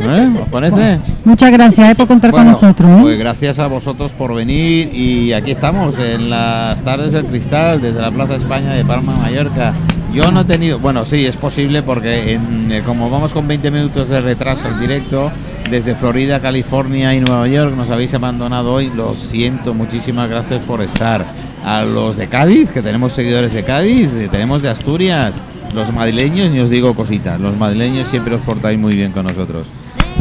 ¿Eh? 0.00 0.30
¿Os 0.42 0.48
parece? 0.48 0.98
Muchas 1.24 1.52
gracias 1.52 1.92
eh, 1.92 1.94
por 1.94 2.08
contar 2.08 2.32
Bueno, 2.32 2.46
con 2.46 2.52
nosotros. 2.52 2.90
¿eh? 2.90 3.02
Pues 3.02 3.18
gracias 3.18 3.58
a 3.60 3.68
vosotros 3.68 4.10
por 4.12 4.34
venir 4.34 4.92
y 4.92 5.32
aquí 5.32 5.52
estamos 5.52 5.96
en 6.00 6.30
las 6.30 6.82
tardes 6.82 7.12
del 7.12 7.26
cristal 7.26 7.80
desde 7.80 8.00
la 8.00 8.10
Plaza 8.10 8.34
España 8.34 8.72
de 8.72 8.84
Palma, 8.84 9.14
Mallorca. 9.16 9.72
Yo 10.12 10.32
no 10.32 10.40
he 10.40 10.44
tenido, 10.44 10.80
bueno, 10.80 11.04
sí, 11.04 11.24
es 11.24 11.36
posible 11.36 11.82
porque 11.84 12.32
en, 12.32 12.72
eh, 12.72 12.82
como 12.84 13.08
vamos 13.08 13.32
con 13.32 13.46
20 13.46 13.70
minutos 13.70 14.08
de 14.08 14.20
retraso 14.20 14.66
en 14.68 14.80
directo, 14.80 15.30
desde 15.70 15.94
Florida, 15.94 16.40
California 16.40 17.14
y 17.14 17.20
Nueva 17.20 17.46
York 17.46 17.76
nos 17.76 17.88
habéis 17.90 18.12
abandonado 18.14 18.72
hoy, 18.72 18.90
lo 18.90 19.14
siento, 19.14 19.72
muchísimas 19.72 20.28
gracias 20.28 20.62
por 20.62 20.82
estar. 20.82 21.24
A 21.64 21.82
los 21.82 22.16
de 22.16 22.26
Cádiz, 22.26 22.70
que 22.70 22.82
tenemos 22.82 23.12
seguidores 23.12 23.52
de 23.52 23.62
Cádiz, 23.62 24.08
eh, 24.16 24.28
tenemos 24.28 24.62
de 24.62 24.70
Asturias, 24.70 25.40
los 25.74 25.92
madrileños, 25.92 26.52
y 26.52 26.58
os 26.58 26.70
digo 26.70 26.92
cositas, 26.94 27.38
los 27.40 27.56
madrileños 27.56 28.08
siempre 28.08 28.34
os 28.34 28.40
portáis 28.40 28.78
muy 28.80 28.96
bien 28.96 29.12
con 29.12 29.26
nosotros. 29.26 29.68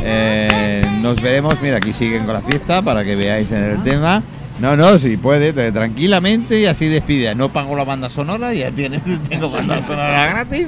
Eh, 0.03 0.81
nos 1.01 1.19
veremos, 1.19 1.55
mira, 1.63 1.77
aquí 1.77 1.93
siguen 1.93 2.25
con 2.25 2.35
la 2.35 2.41
fiesta 2.41 2.83
para 2.83 3.03
que 3.03 3.15
veáis 3.15 3.51
en 3.51 3.63
el 3.63 3.83
tema. 3.83 4.21
No, 4.59 4.75
no, 4.75 4.97
si 4.99 5.15
puede, 5.17 5.53
te- 5.53 5.71
tranquilamente 5.71 6.59
y 6.59 6.65
así 6.65 6.87
despide. 6.87 7.33
No 7.35 7.51
pago 7.53 7.75
la 7.75 7.83
banda 7.85 8.09
sonora, 8.09 8.53
ya 8.53 8.71
tienes, 8.71 9.03
tengo 9.29 9.49
banda 9.49 9.81
sonora 9.81 10.27
gratis. 10.31 10.67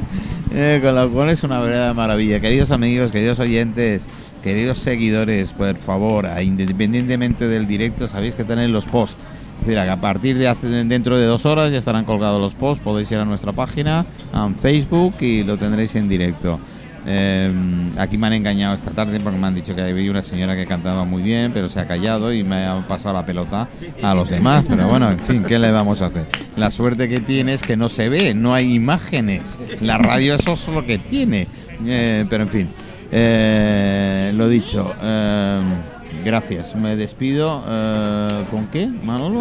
Eh, 0.54 0.80
con 0.84 0.96
lo 0.96 1.10
cual 1.12 1.30
es 1.30 1.44
una 1.44 1.60
verdadera 1.60 1.94
maravilla. 1.94 2.40
Queridos 2.40 2.72
amigos, 2.72 3.12
queridos 3.12 3.40
oyentes, 3.40 4.08
queridos 4.44 4.78
seguidores, 4.80 5.54
por 5.54 5.76
favor, 5.78 6.28
independientemente 6.42 7.48
del 7.48 7.68
directo, 7.68 8.08
sabéis 8.08 8.36
que 8.36 8.44
tenéis 8.44 8.70
los 8.70 8.86
posts. 8.86 9.22
Es 9.62 9.68
decir, 9.68 9.80
a 9.80 10.02
partir 10.02 10.38
de 10.40 10.84
dentro 10.86 11.18
de 11.18 11.26
dos 11.26 11.46
horas 11.46 11.72
ya 11.72 11.78
estarán 11.78 12.04
colgados 12.06 12.42
los 12.42 12.56
posts. 12.56 12.84
Podéis 12.84 13.12
ir 13.12 13.20
a 13.20 13.26
nuestra 13.26 13.52
página, 13.52 14.06
a 14.34 14.50
Facebook 14.60 15.14
y 15.22 15.44
lo 15.44 15.58
tendréis 15.58 15.96
en 15.96 16.10
directo. 16.10 16.60
Eh, 17.06 17.52
aquí 17.98 18.18
me 18.18 18.28
han 18.28 18.34
engañado 18.34 18.76
esta 18.76 18.92
tarde 18.92 19.20
porque 19.20 19.40
me 19.40 19.48
han 19.48 19.56
dicho 19.56 19.76
que 19.76 19.82
había 19.82 20.12
una 20.12 20.22
señora 20.22 20.56
que 20.56 20.66
cantaba 20.66 21.04
muy 21.04 21.22
bien, 21.22 21.52
pero 21.54 21.70
se 21.70 21.80
ha 21.80 21.88
callado 21.88 22.34
y 22.34 22.44
me 22.44 22.66
ha 22.66 22.88
pasado 22.88 23.16
la 23.16 23.26
pelota 23.26 23.68
a 24.02 24.14
los 24.14 24.30
demás. 24.30 24.64
Pero 24.68 24.88
bueno, 24.88 25.10
en 25.12 25.20
fin, 25.20 25.44
¿qué 25.44 25.58
le 25.58 25.72
vamos 25.72 26.02
a 26.02 26.08
hacer? 26.08 26.28
La 26.56 26.72
suerte 26.72 27.10
que 27.10 27.20
tiene 27.20 27.54
es 27.54 27.62
que 27.62 27.76
no 27.76 27.90
se 27.90 28.10
ve, 28.10 28.34
no 28.34 28.54
hay 28.54 28.74
imágenes. 28.74 29.58
La 29.82 29.98
radio 29.98 30.36
eso 30.36 30.54
es 30.54 30.68
lo 30.68 30.86
que 30.86 30.98
tiene. 30.98 31.48
Eh, 31.86 32.26
pero 32.30 32.44
en 32.44 32.50
fin, 32.50 32.70
eh, 33.12 34.32
lo 34.36 34.48
dicho. 34.48 34.94
gracias, 36.24 36.76
me 36.76 36.96
despido. 36.96 37.64
¿Con 38.52 38.68
qué, 38.72 38.88
Manolo? 38.88 39.40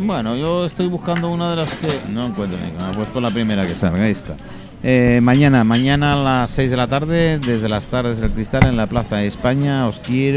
Bueno, 0.00 0.36
yo 0.36 0.66
estoy 0.66 0.86
buscando 0.86 1.28
una 1.28 1.50
de 1.50 1.56
las 1.56 1.74
que... 1.74 1.88
No 2.08 2.26
encuentro 2.26 2.58
ninguna, 2.58 2.92
pues 2.92 3.08
con 3.08 3.22
la 3.22 3.30
primera 3.30 3.66
que 3.66 3.74
salga, 3.74 4.06
está. 4.06 4.36
Eh, 4.82 5.18
mañana, 5.22 5.64
mañana 5.64 6.12
a 6.12 6.16
las 6.16 6.50
6 6.52 6.70
de 6.70 6.76
la 6.76 6.86
tarde, 6.86 7.38
desde 7.38 7.68
las 7.68 7.88
tardes 7.88 8.20
del 8.20 8.30
cristal 8.30 8.66
en 8.66 8.76
la 8.76 8.86
Plaza 8.86 9.16
de 9.16 9.26
España, 9.26 9.86
os 9.88 9.98
quiero... 9.98 10.36